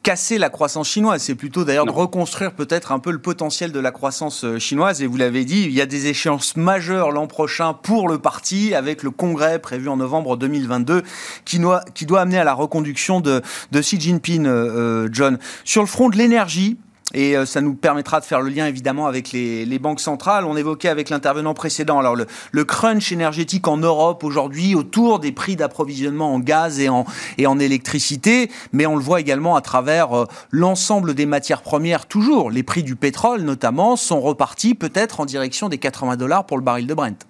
casser 0.04 0.38
la 0.38 0.49
croissance 0.49 0.89
chinoise, 0.89 1.21
c'est 1.21 1.36
plutôt 1.36 1.65
d'ailleurs 1.65 1.86
de 1.86 1.91
reconstruire 1.91 2.54
peut-être 2.54 2.91
un 2.91 2.99
peu 2.99 3.12
le 3.12 3.19
potentiel 3.19 3.71
de 3.71 3.80
la 3.80 3.91
croissance 3.91 4.43
euh, 4.43 4.60
chinoise. 4.60 5.02
Et 5.02 5.08
vous 5.08 5.17
l'avez 5.17 5.45
dit, 5.45 5.63
il 5.63 5.71
y 5.71 5.82
a 5.82 5.86
des 5.86 6.08
échéances 6.08 6.56
majeures 6.56 7.12
l'an 7.12 7.28
prochain 7.28 7.73
pour 7.73 8.08
le 8.08 8.17
parti, 8.19 8.73
avec 8.73 9.04
le 9.04 9.12
congrès 9.12 9.60
prévu 9.60 9.89
en 9.89 9.97
novembre 9.97 10.38
2022, 10.38 11.04
qui 11.45 11.60
doit, 11.60 11.84
qui 11.93 12.06
doit 12.06 12.21
amener 12.21 12.39
à 12.39 12.43
la 12.43 12.54
reconduction 12.54 13.21
de, 13.21 13.41
de 13.71 13.82
Xi 13.82 13.99
Jinping, 13.99 14.45
euh, 14.45 15.06
euh, 15.06 15.10
John. 15.12 15.38
Sur 15.63 15.82
le 15.82 15.88
front 15.88 16.10
de 16.10 16.17
l'énergie, 16.17 16.78
et 17.13 17.35
euh, 17.35 17.45
ça 17.45 17.61
nous 17.61 17.73
permettra 17.73 18.19
de 18.19 18.25
faire 18.25 18.41
le 18.41 18.49
lien 18.49 18.67
évidemment 18.67 19.07
avec 19.07 19.31
les, 19.31 19.79
banques 19.79 20.01
centrales. 20.01 20.45
On 20.45 20.57
évoquait 20.57 20.89
avec 20.89 21.09
l'intervenant 21.09 21.53
précédent 21.53 21.99
alors 21.99 22.15
le, 22.15 22.65
crunch 22.65 23.11
énergétique 23.11 23.67
en 23.67 23.77
Europe 23.77 24.23
aujourd'hui 24.23 24.75
autour 24.75 25.19
des 25.19 25.31
prix 25.31 25.55
d'approvisionnement 25.55 26.33
en 26.33 26.39
gaz 26.39 26.79
et 26.79 26.89
en, 26.89 27.05
et 27.37 27.47
en 27.47 27.59
électricité, 27.59 28.51
mais 28.73 28.85
on 28.85 28.95
le 28.95 29.01
voit 29.01 29.21
également 29.21 29.55
à 29.55 29.61
travers 29.61 30.17
euh, 30.17 30.25
l'ensemble 30.51 31.13
des 31.13 31.25
matières 31.25 31.61
premières 31.61 32.05
toujours. 32.05 32.51
Les 32.51 32.63
prix 32.63 32.83
du 32.83 32.95
pétrole 32.95 33.41
notamment 33.41 33.95
sont 33.95 34.19
repartis 34.19 34.75
peut-être 34.75 35.19
en 35.19 35.25
direction 35.25 35.69
des 35.69 35.77
80 35.77 36.17
dollars 36.17 36.45
pour 36.45 36.57
le 36.57 36.63
baril 36.63 36.87
de 36.87 36.93
Brent. 36.93 37.25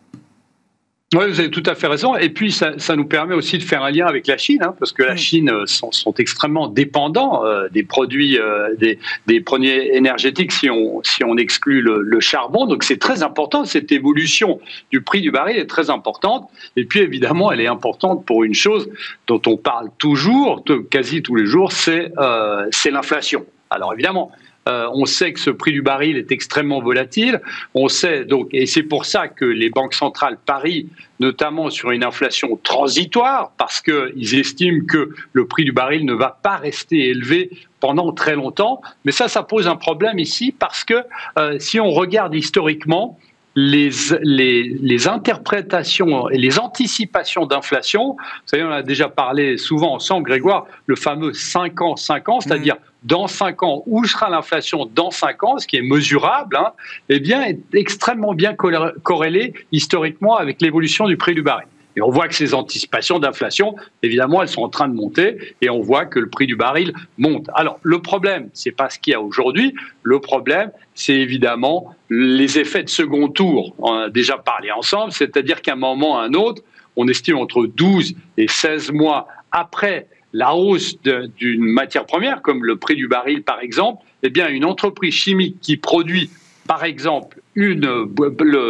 Oui, 1.15 1.27
vous 1.27 1.39
avez 1.39 1.49
tout 1.49 1.63
à 1.65 1.73
fait 1.73 1.87
raison. 1.87 2.15
Et 2.15 2.29
puis, 2.29 2.51
ça, 2.51 2.77
ça, 2.77 2.95
nous 2.95 3.05
permet 3.05 3.33
aussi 3.33 3.57
de 3.57 3.63
faire 3.63 3.83
un 3.83 3.89
lien 3.89 4.05
avec 4.05 4.27
la 4.27 4.37
Chine, 4.37 4.61
hein, 4.61 4.75
parce 4.77 4.91
que 4.91 5.01
la 5.01 5.15
Chine 5.15 5.49
euh, 5.49 5.65
sont, 5.65 5.91
sont 5.91 6.13
extrêmement 6.13 6.67
dépendants 6.67 7.43
euh, 7.43 7.67
des 7.69 7.81
produits, 7.81 8.37
euh, 8.37 8.75
des, 8.75 8.99
des, 9.25 9.41
produits 9.41 9.71
énergétiques 9.71 10.51
si 10.51 10.69
on, 10.69 11.01
si 11.01 11.23
on 11.23 11.35
exclut 11.37 11.81
le, 11.81 12.03
le 12.03 12.19
charbon. 12.19 12.67
Donc, 12.67 12.83
c'est 12.83 12.99
très 12.99 13.23
important. 13.23 13.65
Cette 13.65 13.91
évolution 13.91 14.59
du 14.91 15.01
prix 15.01 15.21
du 15.21 15.31
baril 15.31 15.57
est 15.57 15.65
très 15.65 15.89
importante. 15.89 16.47
Et 16.75 16.85
puis, 16.85 16.99
évidemment, 16.99 17.51
elle 17.51 17.61
est 17.61 17.67
importante 17.67 18.23
pour 18.23 18.43
une 18.43 18.53
chose 18.53 18.87
dont 19.25 19.41
on 19.47 19.57
parle 19.57 19.89
toujours, 19.97 20.63
quasi 20.91 21.23
tous 21.23 21.33
les 21.33 21.47
jours, 21.47 21.71
c'est 21.71 22.11
euh, 22.19 22.69
l'inflation. 22.91 23.47
Alors, 23.71 23.93
évidemment, 23.93 24.31
euh, 24.69 24.87
on 24.93 25.05
sait 25.05 25.33
que 25.33 25.39
ce 25.39 25.49
prix 25.49 25.71
du 25.71 25.81
baril 25.81 26.17
est 26.17 26.31
extrêmement 26.31 26.81
volatile. 26.81 27.41
On 27.73 27.87
sait 27.87 28.23
donc, 28.25 28.49
et 28.53 28.65
c'est 28.65 28.83
pour 28.83 29.05
ça 29.05 29.27
que 29.27 29.45
les 29.45 29.69
banques 29.69 29.93
centrales 29.93 30.37
parient 30.45 30.87
notamment 31.19 31.69
sur 31.69 31.91
une 31.91 32.03
inflation 32.03 32.57
transitoire, 32.63 33.51
parce 33.57 33.81
qu'ils 33.81 34.35
estiment 34.35 34.85
que 34.85 35.09
le 35.33 35.47
prix 35.47 35.65
du 35.65 35.71
baril 35.71 36.05
ne 36.05 36.13
va 36.13 36.39
pas 36.41 36.57
rester 36.57 37.09
élevé 37.09 37.49
pendant 37.79 38.11
très 38.13 38.35
longtemps. 38.35 38.81
Mais 39.05 39.11
ça, 39.11 39.27
ça 39.27 39.43
pose 39.43 39.67
un 39.67 39.75
problème 39.75 40.19
ici, 40.19 40.53
parce 40.57 40.83
que 40.83 41.03
euh, 41.37 41.59
si 41.59 41.79
on 41.79 41.91
regarde 41.91 42.35
historiquement, 42.35 43.19
les, 43.55 43.89
les, 44.21 45.07
interprétations 45.07 46.29
et 46.29 46.37
les 46.37 46.59
anticipations 46.59 47.45
d'inflation, 47.45 48.13
vous 48.13 48.17
savez, 48.45 48.63
on 48.63 48.71
a 48.71 48.83
déjà 48.83 49.09
parlé 49.09 49.57
souvent 49.57 49.93
ensemble, 49.95 50.29
Grégoire, 50.29 50.65
le 50.85 50.95
fameux 50.95 51.33
5 51.33 51.81
ans, 51.81 51.95
5 51.95 52.29
ans, 52.29 52.39
c'est-à-dire 52.41 52.77
dans 53.03 53.27
5 53.27 53.63
ans, 53.63 53.83
où 53.85 54.05
sera 54.05 54.29
l'inflation 54.29 54.85
dans 54.93 55.11
5 55.11 55.43
ans, 55.43 55.57
ce 55.57 55.67
qui 55.67 55.77
est 55.77 55.81
mesurable, 55.81 56.57
hein, 56.57 56.71
eh 57.09 57.19
bien, 57.19 57.41
est 57.41 57.59
extrêmement 57.73 58.33
bien 58.33 58.55
corrélé 58.55 59.53
historiquement 59.71 60.37
avec 60.37 60.61
l'évolution 60.61 61.07
du 61.07 61.17
prix 61.17 61.33
du 61.33 61.41
baril. 61.41 61.67
Et 61.95 62.01
on 62.01 62.09
voit 62.09 62.27
que 62.27 62.35
ces 62.35 62.53
anticipations 62.53 63.19
d'inflation, 63.19 63.75
évidemment, 64.03 64.41
elles 64.41 64.47
sont 64.47 64.61
en 64.61 64.69
train 64.69 64.87
de 64.87 64.93
monter 64.93 65.55
et 65.61 65.69
on 65.69 65.81
voit 65.81 66.05
que 66.05 66.19
le 66.19 66.29
prix 66.29 66.47
du 66.47 66.55
baril 66.55 66.93
monte. 67.17 67.49
Alors, 67.55 67.79
le 67.83 68.01
problème, 68.01 68.49
c'est 68.53 68.71
pas 68.71 68.89
ce 68.89 68.99
qu'il 68.99 69.11
y 69.11 69.15
a 69.15 69.21
aujourd'hui. 69.21 69.73
Le 70.03 70.19
problème, 70.19 70.71
c'est 70.93 71.15
évidemment 71.15 71.95
les 72.09 72.59
effets 72.59 72.83
de 72.83 72.89
second 72.89 73.27
tour. 73.27 73.73
On 73.79 73.93
a 73.93 74.09
déjà 74.09 74.37
parlé 74.37 74.71
ensemble, 74.71 75.11
c'est-à-dire 75.11 75.61
qu'à 75.61 75.73
un 75.73 75.77
moment 75.77 76.15
ou 76.15 76.17
à 76.17 76.23
un 76.23 76.33
autre, 76.33 76.61
on 76.95 77.07
estime 77.07 77.37
entre 77.37 77.65
12 77.65 78.13
et 78.37 78.47
16 78.47 78.91
mois 78.91 79.27
après 79.51 80.07
la 80.33 80.53
hausse 80.53 80.97
d'une 81.01 81.65
matière 81.65 82.05
première, 82.05 82.41
comme 82.41 82.63
le 82.63 82.75
prix 82.75 82.95
du 82.95 83.07
baril 83.07 83.43
par 83.43 83.61
exemple, 83.61 84.03
eh 84.21 84.29
bien 84.29 84.47
une 84.47 84.65
entreprise 84.65 85.13
chimique 85.13 85.57
qui 85.61 85.77
produit 85.77 86.29
par 86.67 86.83
exemple 86.83 87.41
une, 87.55 88.07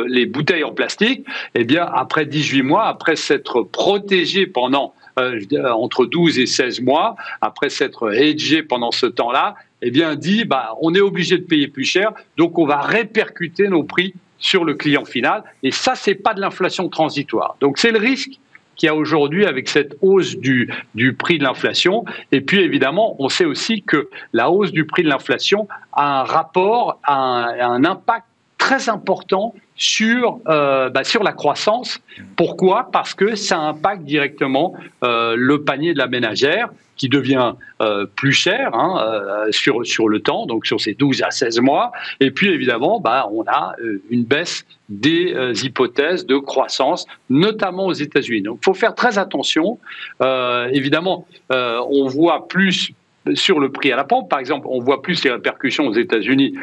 les 0.07 0.25
bouteilles 0.25 0.63
en 0.63 0.71
plastique, 0.71 1.25
eh 1.55 1.63
bien 1.63 1.85
après 1.93 2.25
18 2.25 2.63
mois, 2.63 2.85
après 2.85 3.15
s'être 3.15 3.61
protégé 3.63 4.47
pendant 4.47 4.93
euh, 5.19 5.39
entre 5.71 6.05
12 6.05 6.39
et 6.39 6.45
16 6.45 6.81
mois, 6.81 7.15
après 7.41 7.69
s'être 7.69 8.13
hedgé 8.13 8.63
pendant 8.63 8.91
ce 8.91 9.05
temps-là, 9.05 9.55
eh 9.81 9.91
bien 9.91 10.15
dit 10.15 10.45
bah 10.45 10.75
on 10.81 10.93
est 10.93 11.01
obligé 11.01 11.37
de 11.37 11.43
payer 11.43 11.67
plus 11.67 11.85
cher, 11.85 12.13
donc 12.37 12.57
on 12.57 12.65
va 12.65 12.81
répercuter 12.81 13.67
nos 13.67 13.83
prix 13.83 14.13
sur 14.37 14.63
le 14.63 14.73
client 14.73 15.05
final 15.05 15.43
et 15.63 15.71
ça 15.71 15.95
c'est 15.95 16.15
pas 16.15 16.33
de 16.33 16.41
l'inflation 16.41 16.87
transitoire. 16.89 17.57
Donc 17.59 17.77
c'est 17.77 17.91
le 17.91 17.99
risque 17.99 18.39
qu'il 18.79 18.87
y 18.87 18.89
a 18.89 18.95
aujourd'hui 18.95 19.45
avec 19.45 19.67
cette 19.67 19.97
hausse 20.01 20.37
du, 20.37 20.71
du 20.95 21.13
prix 21.13 21.37
de 21.37 21.43
l'inflation. 21.43 22.05
Et 22.31 22.41
puis 22.41 22.61
évidemment, 22.61 23.17
on 23.19 23.27
sait 23.27 23.45
aussi 23.45 23.83
que 23.83 24.09
la 24.31 24.49
hausse 24.49 24.71
du 24.71 24.85
prix 24.85 25.03
de 25.03 25.09
l'inflation 25.09 25.67
a 25.91 26.21
un 26.21 26.23
rapport, 26.23 26.99
a 27.03 27.13
un, 27.13 27.83
impact 27.83 28.25
très 28.69 28.87
important 28.87 29.55
sur, 29.75 30.41
euh, 30.47 30.91
bah, 30.91 31.03
sur 31.03 31.23
la 31.23 31.31
croissance. 31.31 31.99
Pourquoi? 32.35 32.89
Parce 32.91 33.15
que 33.15 33.33
ça 33.33 33.57
impacte 33.57 34.03
directement 34.03 34.75
euh, 35.03 35.33
le 35.35 35.63
panier 35.63 35.93
de 35.93 35.97
la 35.97 36.05
ménagère 36.05 36.69
qui 36.95 37.09
devient 37.09 37.53
euh, 37.81 38.05
plus 38.15 38.33
cher 38.33 38.75
hein, 38.75 39.47
sur, 39.49 39.87
sur 39.87 40.07
le 40.07 40.19
temps, 40.19 40.45
donc 40.45 40.67
sur 40.67 40.79
ces 40.79 40.93
12 40.93 41.23
à 41.23 41.31
16 41.31 41.61
mois. 41.61 41.91
Et 42.19 42.29
puis 42.29 42.49
évidemment, 42.49 42.99
bah, 42.99 43.27
on 43.31 43.43
a 43.47 43.73
une 44.11 44.23
baisse 44.23 44.65
des 44.89 45.33
hypothèses 45.63 46.27
de 46.27 46.37
croissance, 46.37 47.07
notamment 47.29 47.87
aux 47.87 47.93
États-Unis. 47.93 48.43
Donc 48.43 48.59
il 48.61 48.65
faut 48.65 48.75
faire 48.75 48.93
très 48.93 49.17
attention. 49.17 49.79
évidemment, 50.21 51.25
on 51.49 52.05
voit 52.07 52.47
plus 52.47 52.91
sur 53.33 53.59
le 53.59 53.71
prix 53.71 53.91
à 53.91 53.95
la 53.95 54.03
pompe, 54.03 54.29
par 54.29 54.39
exemple, 54.39 54.67
on 54.69 54.79
voit 54.79 55.01
plus 55.01 55.23
les 55.23 55.31
répercussions 55.31 55.85
aux 55.87 55.93
États-Unis 55.93 56.55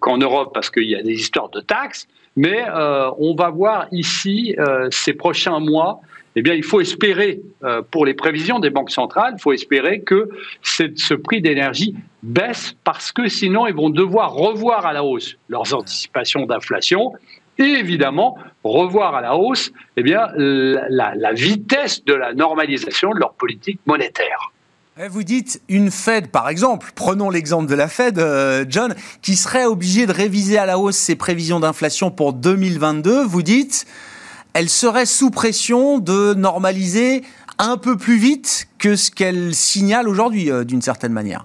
qu'en 0.00 0.16
Europe 0.16 0.52
parce 0.54 0.70
qu'il 0.70 0.88
y 0.88 0.94
a 0.94 1.02
des 1.02 1.14
histoires 1.14 1.48
de 1.50 1.60
taxes, 1.60 2.06
mais 2.36 2.64
on 3.18 3.34
va 3.34 3.50
voir 3.50 3.88
ici 3.90 4.56
ces 4.90 5.12
prochains 5.12 5.58
mois 5.58 6.00
eh 6.38 6.42
bien, 6.42 6.54
il 6.54 6.62
faut 6.62 6.80
espérer, 6.80 7.40
euh, 7.64 7.82
pour 7.82 8.06
les 8.06 8.14
prévisions 8.14 8.60
des 8.60 8.70
banques 8.70 8.92
centrales, 8.92 9.34
il 9.36 9.40
faut 9.40 9.52
espérer 9.52 10.02
que 10.02 10.28
ce 10.62 11.14
prix 11.14 11.40
d'énergie 11.40 11.96
baisse 12.22 12.76
parce 12.84 13.10
que 13.10 13.26
sinon, 13.26 13.66
ils 13.66 13.74
vont 13.74 13.90
devoir 13.90 14.34
revoir 14.34 14.86
à 14.86 14.92
la 14.92 15.02
hausse 15.02 15.36
leurs 15.48 15.74
anticipations 15.74 16.46
d'inflation 16.46 17.12
et 17.58 17.64
évidemment 17.64 18.38
revoir 18.62 19.16
à 19.16 19.20
la 19.20 19.36
hausse 19.36 19.72
eh 19.96 20.02
la, 20.04 21.32
vitesse 21.32 22.04
de 22.04 22.14
la 22.14 22.34
normalisation 22.34 23.10
de 23.10 23.18
leur 23.18 23.32
politique 23.32 23.80
monétaire. 23.84 24.52
Eh, 25.00 25.06
vous 25.06 25.22
dites 25.22 25.60
une 25.68 25.92
Fed, 25.92 26.26
par 26.26 26.48
exemple, 26.48 26.90
prenons 26.96 27.30
l'exemple 27.30 27.66
de 27.66 27.76
la 27.76 27.86
Fed, 27.86 28.18
euh, 28.18 28.64
John, 28.68 28.96
qui 29.22 29.36
serait 29.36 29.64
obligée 29.64 30.06
de 30.06 30.12
réviser 30.12 30.58
à 30.58 30.66
la 30.66 30.76
hausse 30.76 30.96
ses 30.96 31.14
prévisions 31.14 31.60
d'inflation 31.60 32.10
pour 32.10 32.32
2022. 32.32 33.22
Vous 33.24 33.42
dites, 33.42 33.86
elle 34.54 34.68
serait 34.68 35.06
sous 35.06 35.30
pression 35.30 36.00
de 36.00 36.34
normaliser 36.34 37.22
un 37.58 37.76
peu 37.76 37.96
plus 37.96 38.16
vite 38.16 38.66
que 38.78 38.96
ce 38.96 39.12
qu'elle 39.12 39.54
signale 39.54 40.08
aujourd'hui, 40.08 40.50
euh, 40.50 40.64
d'une 40.64 40.82
certaine 40.82 41.12
manière. 41.12 41.44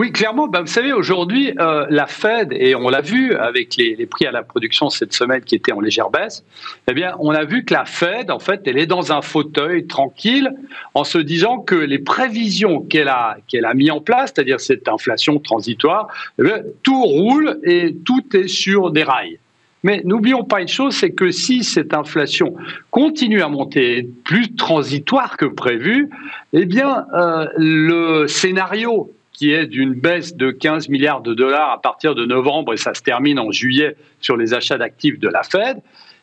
Oui, 0.00 0.12
clairement. 0.12 0.48
Ben, 0.48 0.62
vous 0.62 0.66
savez, 0.66 0.94
aujourd'hui, 0.94 1.52
euh, 1.60 1.84
la 1.90 2.06
Fed, 2.06 2.54
et 2.54 2.74
on 2.74 2.88
l'a 2.88 3.02
vu 3.02 3.34
avec 3.34 3.76
les, 3.76 4.06
prix 4.06 4.24
à 4.24 4.30
la 4.30 4.42
production 4.42 4.88
cette 4.88 5.12
semaine 5.12 5.42
qui 5.42 5.54
étaient 5.54 5.72
en 5.72 5.80
légère 5.82 6.08
baisse, 6.08 6.42
eh 6.88 6.94
bien, 6.94 7.14
on 7.18 7.32
a 7.32 7.44
vu 7.44 7.66
que 7.66 7.74
la 7.74 7.84
Fed, 7.84 8.30
en 8.30 8.38
fait, 8.38 8.62
elle 8.64 8.78
est 8.78 8.86
dans 8.86 9.12
un 9.12 9.20
fauteuil 9.20 9.86
tranquille 9.86 10.54
en 10.94 11.04
se 11.04 11.18
disant 11.18 11.58
que 11.58 11.74
les 11.74 11.98
prévisions 11.98 12.80
qu'elle 12.80 13.08
a, 13.08 13.36
qu'elle 13.46 13.66
a 13.66 13.74
mis 13.74 13.90
en 13.90 14.00
place, 14.00 14.32
c'est-à-dire 14.34 14.58
cette 14.58 14.88
inflation 14.88 15.38
transitoire, 15.38 16.08
eh 16.42 16.48
tout 16.82 17.02
roule 17.02 17.60
et 17.62 17.94
tout 18.06 18.24
est 18.34 18.48
sur 18.48 18.92
des 18.92 19.02
rails. 19.02 19.38
Mais 19.82 20.00
n'oublions 20.06 20.44
pas 20.44 20.62
une 20.62 20.68
chose, 20.68 20.94
c'est 20.94 21.10
que 21.10 21.30
si 21.30 21.62
cette 21.62 21.92
inflation 21.92 22.54
continue 22.90 23.42
à 23.42 23.48
monter 23.48 24.08
plus 24.24 24.54
transitoire 24.54 25.36
que 25.36 25.44
prévu, 25.44 26.08
eh 26.54 26.64
bien, 26.64 27.04
euh, 27.12 27.46
le 27.58 28.26
scénario 28.28 29.12
qui 29.40 29.52
est 29.52 29.64
d'une 29.64 29.94
baisse 29.94 30.36
de 30.36 30.50
15 30.50 30.90
milliards 30.90 31.22
de 31.22 31.32
dollars 31.32 31.70
à 31.70 31.80
partir 31.80 32.14
de 32.14 32.26
novembre 32.26 32.74
et 32.74 32.76
ça 32.76 32.92
se 32.92 33.00
termine 33.00 33.38
en 33.38 33.50
juillet 33.50 33.96
sur 34.20 34.36
les 34.36 34.52
achats 34.52 34.76
d'actifs 34.76 35.18
de 35.18 35.28
la 35.28 35.42
Fed, 35.42 35.78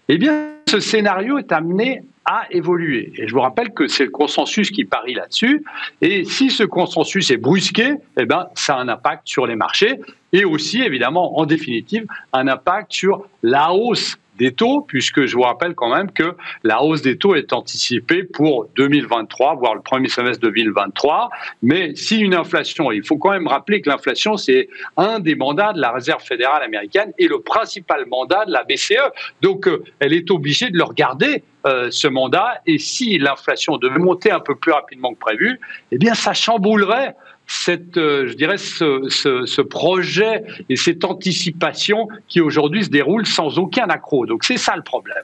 eh 0.08 0.20
bien, 0.20 0.52
ce 0.70 0.80
scénario 0.80 1.40
est 1.40 1.52
amené 1.52 2.04
à 2.26 2.46
évoluer. 2.52 3.12
Et 3.18 3.28
je 3.28 3.34
vous 3.34 3.42
rappelle 3.42 3.72
que 3.72 3.88
c'est 3.88 4.04
le 4.04 4.12
consensus 4.12 4.70
qui 4.70 4.86
parie 4.86 5.16
là-dessus. 5.16 5.64
Et 6.00 6.26
si 6.26 6.52
ce 6.52 6.62
consensus 6.62 7.32
est 7.32 7.38
brusqué, 7.38 7.96
eh 8.20 8.26
ben, 8.28 8.50
ça 8.54 8.76
a 8.76 8.82
un 8.82 8.88
impact 8.88 9.24
sur 9.26 9.48
les 9.48 9.56
marchés 9.56 10.00
et 10.32 10.46
aussi, 10.46 10.84
évidemment, 10.84 11.40
en 11.40 11.48
définitive, 11.48 12.06
un 12.34 12.48
impact 12.48 12.94
sur 12.94 13.26
la 13.42 13.74
hausse 13.74 14.20
des 14.38 14.54
taux, 14.54 14.82
puisque 14.82 15.26
je 15.26 15.36
vous 15.36 15.44
rappelle 15.44 15.76
quand 15.76 15.94
même 15.94 16.12
que 16.12 16.36
la 16.64 16.82
hausse 16.82 17.02
des 17.02 17.18
taux 17.18 17.36
est 17.36 17.54
anticipée 17.54 18.24
pour 18.24 18.68
2023, 18.76 19.56
voire 19.56 19.76
le 19.76 19.82
premier 19.82 20.10
semestre 20.10 20.42
de 20.42 20.50
2023. 20.50 21.30
Mais 21.62 21.96
si 21.96 22.20
une 22.20 22.36
inflation, 22.36 22.92
il 22.92 23.06
faut 23.06 23.18
quand 23.18 23.32
même 23.32 23.48
rappeler 23.48 23.82
que 23.82 23.90
l'inflation, 23.90 24.38
c'est 24.38 24.70
un 24.96 25.20
des 25.20 25.36
mandats 25.36 25.74
de 25.74 25.82
la 25.82 25.92
Réserve 25.92 26.24
fédérale 26.24 26.64
américaine 26.64 27.12
et 27.18 27.28
le 27.28 27.42
principal 27.42 28.06
mandat 28.08 28.46
de 28.46 28.52
la 28.52 28.64
BCE. 28.64 28.96
Donc, 29.42 29.68
euh, 29.68 29.84
elle 30.00 30.14
est 30.14 30.30
obligée 30.32 30.70
de 30.70 30.78
le 30.78 30.84
regarder 30.84 31.44
ce 31.90 32.08
mandat. 32.08 32.62
Et 32.66 32.78
si 32.78 33.18
l'inflation 33.18 33.78
devait 33.78 34.00
monter 34.00 34.32
un 34.32 34.40
peu 34.40 34.56
plus 34.56 34.72
rapidement 34.72 35.14
que 35.14 35.20
prévu, 35.20 35.60
eh 35.92 35.98
bien, 35.98 36.14
ça 36.14 36.34
chamboulerait 36.34 37.14
cette, 37.48 37.96
je 37.96 38.34
dirais, 38.34 38.58
ce, 38.58 39.08
ce, 39.10 39.62
projet 39.62 40.44
et 40.70 40.76
cette 40.76 41.06
anticipation 41.06 42.08
qui 42.28 42.42
aujourd'hui 42.42 42.84
se 42.84 42.90
déroule 42.90 43.26
sans 43.26 43.58
aucun 43.58 43.88
accroc. 43.88 44.26
Donc 44.26 44.44
c'est 44.44 44.58
ça 44.58 44.76
le 44.76 44.84
problème. 44.84 45.24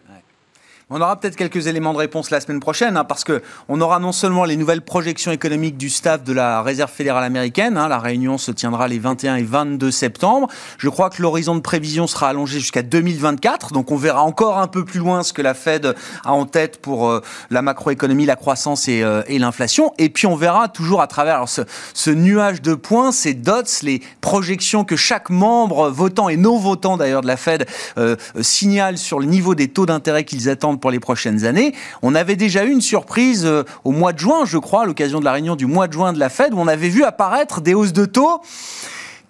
On 0.96 1.02
aura 1.02 1.20
peut-être 1.20 1.36
quelques 1.36 1.66
éléments 1.66 1.92
de 1.92 1.98
réponse 1.98 2.30
la 2.30 2.40
semaine 2.40 2.60
prochaine, 2.60 2.98
hein, 2.98 3.04
parce 3.04 3.24
que 3.24 3.42
on 3.68 3.82
aura 3.82 3.98
non 3.98 4.12
seulement 4.12 4.46
les 4.46 4.56
nouvelles 4.56 4.84
projections 4.84 5.32
économiques 5.32 5.76
du 5.76 5.90
staff 5.90 6.24
de 6.24 6.34
la 6.34 6.62
Réserve 6.62 6.92
fédérale 6.92 7.24
américaine, 7.24 7.78
hein, 7.78 7.88
la 7.88 7.98
réunion 7.98 8.38
se 8.38 8.52
tiendra 8.52 8.88
les 8.88 9.00
21 9.00 9.38
et 9.38 9.42
22 9.42 9.90
septembre. 9.90 10.50
Je 10.78 10.90
crois 10.90 11.10
que 11.10 11.20
l'horizon 11.20 11.56
de 11.56 11.62
prévision 11.62 12.06
sera 12.06 12.30
allongé 12.30 12.60
jusqu'à 12.60 12.84
2024, 12.84 13.74
donc 13.74 13.90
on 13.90 13.96
verra 13.96 14.22
encore 14.22 14.60
un 14.60 14.68
peu 14.68 14.86
plus 14.86 15.00
loin 15.00 15.24
ce 15.24 15.34
que 15.34 15.42
la 15.42 15.56
Fed 15.56 15.96
a 16.24 16.32
en 16.32 16.46
tête 16.46 16.80
pour 16.80 17.10
euh, 17.10 17.22
la 17.50 17.64
macroéconomie, 17.64 18.28
la 18.28 18.36
croissance 18.36 18.86
euh, 18.88 19.24
et, 19.26 19.40
l'inflation. 19.40 19.94
Et 19.98 20.10
puis 20.10 20.28
on 20.28 20.36
verra 20.36 20.68
toujours 20.68 21.02
à 21.02 21.08
travers 21.08 21.46
ce, 21.48 22.12
nuage 22.12 22.62
de 22.62 22.76
points, 22.76 23.12
ces 23.12 23.34
dots, 23.34 23.64
les 23.82 24.04
projections 24.22 24.84
que 24.84 24.96
chaque 24.96 25.32
membre 25.32 25.90
votant 25.90 26.30
et 26.30 26.38
non 26.38 26.60
votant 26.60 26.98
d'ailleurs 26.98 27.22
de 27.22 27.28
la 27.28 27.38
Fed 27.38 27.66
euh, 27.98 28.16
signale 28.42 29.00
sur 29.00 29.20
le 29.20 29.26
niveau 29.26 29.56
des 29.56 29.70
taux 29.70 29.88
d'intérêt 29.88 30.24
qu'ils 30.24 30.50
attendent 30.50 30.83
pour 30.84 30.92
les 30.92 31.00
prochaines 31.00 31.46
années. 31.46 31.74
On 32.02 32.14
avait 32.14 32.36
déjà 32.36 32.66
eu 32.66 32.70
une 32.70 32.82
surprise 32.82 33.46
euh, 33.46 33.64
au 33.86 33.92
mois 33.92 34.12
de 34.12 34.20
juin, 34.20 34.44
je 34.44 34.58
crois, 34.58 34.82
à 34.82 34.86
l'occasion 34.86 35.22
de 35.22 35.24
la 35.24 35.32
réunion 35.32 35.56
du 35.56 35.66
mois 35.66 35.88
de 35.88 35.94
juin 35.94 36.12
de 36.12 36.20
la 36.20 36.28
Fed, 36.28 36.54
où 36.54 36.60
on 36.60 36.68
avait 36.68 36.90
vu 36.90 37.06
apparaître 37.06 37.62
des 37.62 37.74
hausses 37.74 37.94
de 37.94 38.04
taux 38.04 38.42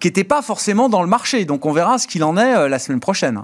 qui 0.00 0.08
n'étaient 0.08 0.24
pas 0.24 0.42
forcément 0.42 0.88
dans 0.88 1.00
le 1.00 1.06
marché. 1.06 1.44
Donc 1.44 1.64
on 1.64 1.70
verra 1.70 1.98
ce 1.98 2.08
qu'il 2.08 2.24
en 2.24 2.36
est 2.36 2.56
euh, 2.56 2.68
la 2.68 2.80
semaine 2.80 2.98
prochaine. 2.98 3.40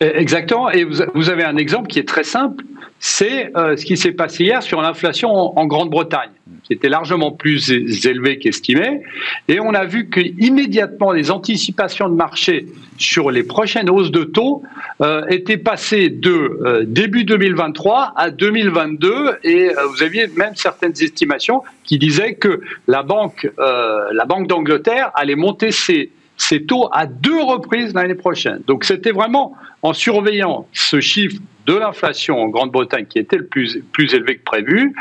Exactement. 0.00 0.68
Et 0.70 0.82
vous 0.84 1.30
avez 1.30 1.44
un 1.44 1.56
exemple 1.56 1.86
qui 1.86 2.00
est 2.00 2.08
très 2.08 2.24
simple 2.24 2.64
c'est 3.04 3.50
euh, 3.56 3.76
ce 3.76 3.84
qui 3.84 3.96
s'est 3.96 4.12
passé 4.12 4.44
hier 4.44 4.62
sur 4.62 4.80
l'inflation 4.80 5.28
en, 5.58 5.66
Grande-Bretagne. 5.66 6.30
C'était 6.68 6.88
largement 6.88 7.32
plus 7.32 7.70
élevé 7.70 8.38
qu'estimé. 8.38 9.02
Et 9.48 9.60
on 9.60 9.74
a 9.74 9.84
vu 9.84 10.08
qu'immédiatement, 10.08 11.12
les 11.12 11.30
anticipations 11.30 12.08
de 12.08 12.14
marché 12.14 12.66
sur 12.98 13.30
les 13.30 13.42
prochaines 13.42 13.90
hausses 13.90 14.12
de 14.12 14.24
taux 14.24 14.62
euh, 15.00 15.26
étaient 15.28 15.56
passées 15.56 16.08
de 16.08 16.30
euh, 16.30 16.84
début 16.86 17.24
2023 17.24 18.12
à 18.16 18.30
2022. 18.30 19.38
Et 19.44 19.70
vous 19.90 20.02
aviez 20.02 20.28
même 20.28 20.54
certaines 20.54 20.94
estimations 21.00 21.62
qui 21.84 21.98
disaient 21.98 22.34
que 22.34 22.60
la 22.86 23.02
Banque, 23.02 23.50
la 23.58 24.24
banque 24.24 24.46
d'Angleterre 24.46 25.10
allait 25.14 25.34
monter 25.34 25.72
ses, 25.72 26.10
ses 26.36 26.64
taux 26.64 26.88
à 26.92 27.06
deux 27.06 27.42
reprises 27.42 27.94
l'année 27.94 28.14
prochaine. 28.14 28.60
Donc 28.66 28.84
c'était 28.84 29.12
vraiment 29.12 29.54
en 29.82 29.92
surveillant 29.92 30.66
ce 30.72 31.00
chiffre 31.00 31.40
de 31.66 31.74
l'inflation 31.74 32.40
en 32.40 32.48
Grande-Bretagne 32.48 33.06
qui 33.06 33.18
était 33.18 33.36
le 33.36 33.46
plus, 33.46 33.82
plus 33.92 34.12
élevé 34.14 34.36
que 34.36 34.44
prévu. 34.44 34.94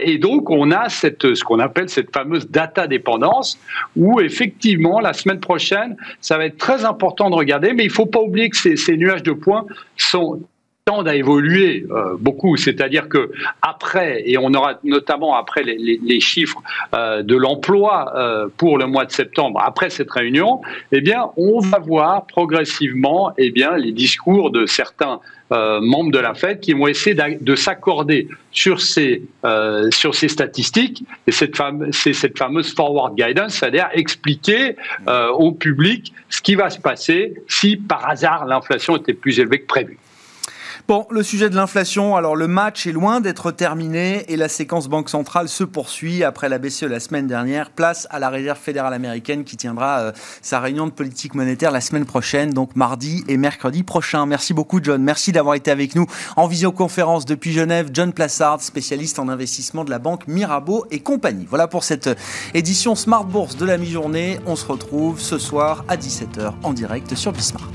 Et 0.00 0.18
donc, 0.18 0.50
on 0.50 0.70
a 0.70 0.88
cette, 0.88 1.34
ce 1.34 1.44
qu'on 1.44 1.60
appelle 1.60 1.88
cette 1.88 2.12
fameuse 2.12 2.48
data 2.48 2.86
dépendance 2.86 3.58
où, 3.96 4.20
effectivement, 4.20 5.00
la 5.00 5.12
semaine 5.12 5.40
prochaine, 5.40 5.96
ça 6.20 6.36
va 6.36 6.46
être 6.46 6.58
très 6.58 6.84
important 6.84 7.30
de 7.30 7.36
regarder, 7.36 7.72
mais 7.72 7.84
il 7.84 7.88
ne 7.88 7.92
faut 7.92 8.06
pas 8.06 8.20
oublier 8.20 8.50
que 8.50 8.56
ces, 8.56 8.76
ces 8.76 8.96
nuages 8.96 9.22
de 9.22 9.32
points 9.32 9.64
sont 9.96 10.40
tendent 10.88 11.08
à 11.08 11.14
évoluer 11.14 11.84
euh, 11.90 12.16
beaucoup. 12.18 12.56
C'est-à-dire 12.56 13.10
que 13.10 13.30
après, 13.60 14.22
et 14.24 14.38
on 14.38 14.54
aura 14.54 14.80
notamment 14.84 15.36
après 15.36 15.62
les, 15.62 16.20
chiffres 16.20 16.62
euh, 16.94 17.22
de 17.22 17.36
l'emploi 17.36 18.10
euh, 18.16 18.48
pour 18.56 18.78
le 18.78 18.86
mois 18.86 19.04
de 19.04 19.12
septembre, 19.12 19.62
après 19.62 19.90
cette 19.90 20.10
réunion, 20.10 20.62
eh 20.92 21.02
bien, 21.02 21.26
on 21.36 21.60
va 21.60 21.78
voir 21.78 22.26
progressivement, 22.26 23.32
eh 23.36 23.50
bien, 23.50 23.76
les 23.76 23.92
discours 23.92 24.50
de 24.50 24.64
certains 24.64 25.20
membres 25.50 26.12
de 26.12 26.18
la 26.18 26.34
Fed 26.34 26.60
qui 26.60 26.74
vont 26.74 26.88
essayer 26.88 27.16
de 27.16 27.54
s'accorder 27.54 28.28
sur 28.52 28.82
ces 28.82 29.22
sur 29.90 30.14
ces 30.14 30.28
statistiques 30.28 31.04
et 31.26 31.32
cette 31.32 31.56
fameuse 31.56 32.74
forward 32.74 33.14
guidance, 33.16 33.54
c'est-à-dire 33.54 33.88
expliquer 33.94 34.76
au 35.06 35.52
public 35.52 36.12
ce 36.28 36.42
qui 36.42 36.54
va 36.54 36.68
se 36.68 36.78
passer 36.78 37.32
si 37.48 37.78
par 37.78 38.06
hasard 38.10 38.44
l'inflation 38.44 38.98
était 38.98 39.14
plus 39.14 39.40
élevée 39.40 39.60
que 39.62 39.66
prévu. 39.66 39.98
Bon, 40.88 41.06
le 41.10 41.22
sujet 41.22 41.50
de 41.50 41.54
l'inflation, 41.54 42.16
alors 42.16 42.34
le 42.34 42.48
match 42.48 42.86
est 42.86 42.92
loin 42.92 43.20
d'être 43.20 43.50
terminé 43.50 44.24
et 44.32 44.38
la 44.38 44.48
séquence 44.48 44.88
Banque 44.88 45.10
centrale 45.10 45.46
se 45.50 45.62
poursuit 45.62 46.24
après 46.24 46.48
la 46.48 46.58
BCE 46.58 46.84
la 46.84 46.98
semaine 46.98 47.26
dernière. 47.26 47.72
Place 47.72 48.06
à 48.08 48.18
la 48.18 48.30
Réserve 48.30 48.58
fédérale 48.58 48.94
américaine 48.94 49.44
qui 49.44 49.58
tiendra 49.58 49.98
euh, 49.98 50.12
sa 50.40 50.60
réunion 50.60 50.86
de 50.86 50.92
politique 50.92 51.34
monétaire 51.34 51.72
la 51.72 51.82
semaine 51.82 52.06
prochaine, 52.06 52.54
donc 52.54 52.74
mardi 52.74 53.22
et 53.28 53.36
mercredi 53.36 53.82
prochain. 53.82 54.24
Merci 54.24 54.54
beaucoup 54.54 54.80
John, 54.82 55.02
merci 55.02 55.30
d'avoir 55.30 55.56
été 55.56 55.70
avec 55.70 55.94
nous 55.94 56.06
en 56.36 56.46
visioconférence 56.46 57.26
depuis 57.26 57.52
Genève. 57.52 57.90
John 57.92 58.14
Plassard, 58.14 58.62
spécialiste 58.62 59.18
en 59.18 59.28
investissement 59.28 59.84
de 59.84 59.90
la 59.90 59.98
banque 59.98 60.26
Mirabeau 60.26 60.86
et 60.90 61.00
compagnie. 61.00 61.46
Voilà 61.50 61.68
pour 61.68 61.84
cette 61.84 62.08
édition 62.54 62.94
Smart 62.94 63.26
Bourse 63.26 63.58
de 63.58 63.66
la 63.66 63.76
mi-journée. 63.76 64.40
On 64.46 64.56
se 64.56 64.64
retrouve 64.64 65.20
ce 65.20 65.36
soir 65.36 65.84
à 65.86 65.98
17h 65.98 66.54
en 66.62 66.72
direct 66.72 67.14
sur 67.14 67.32
Bismart. 67.32 67.68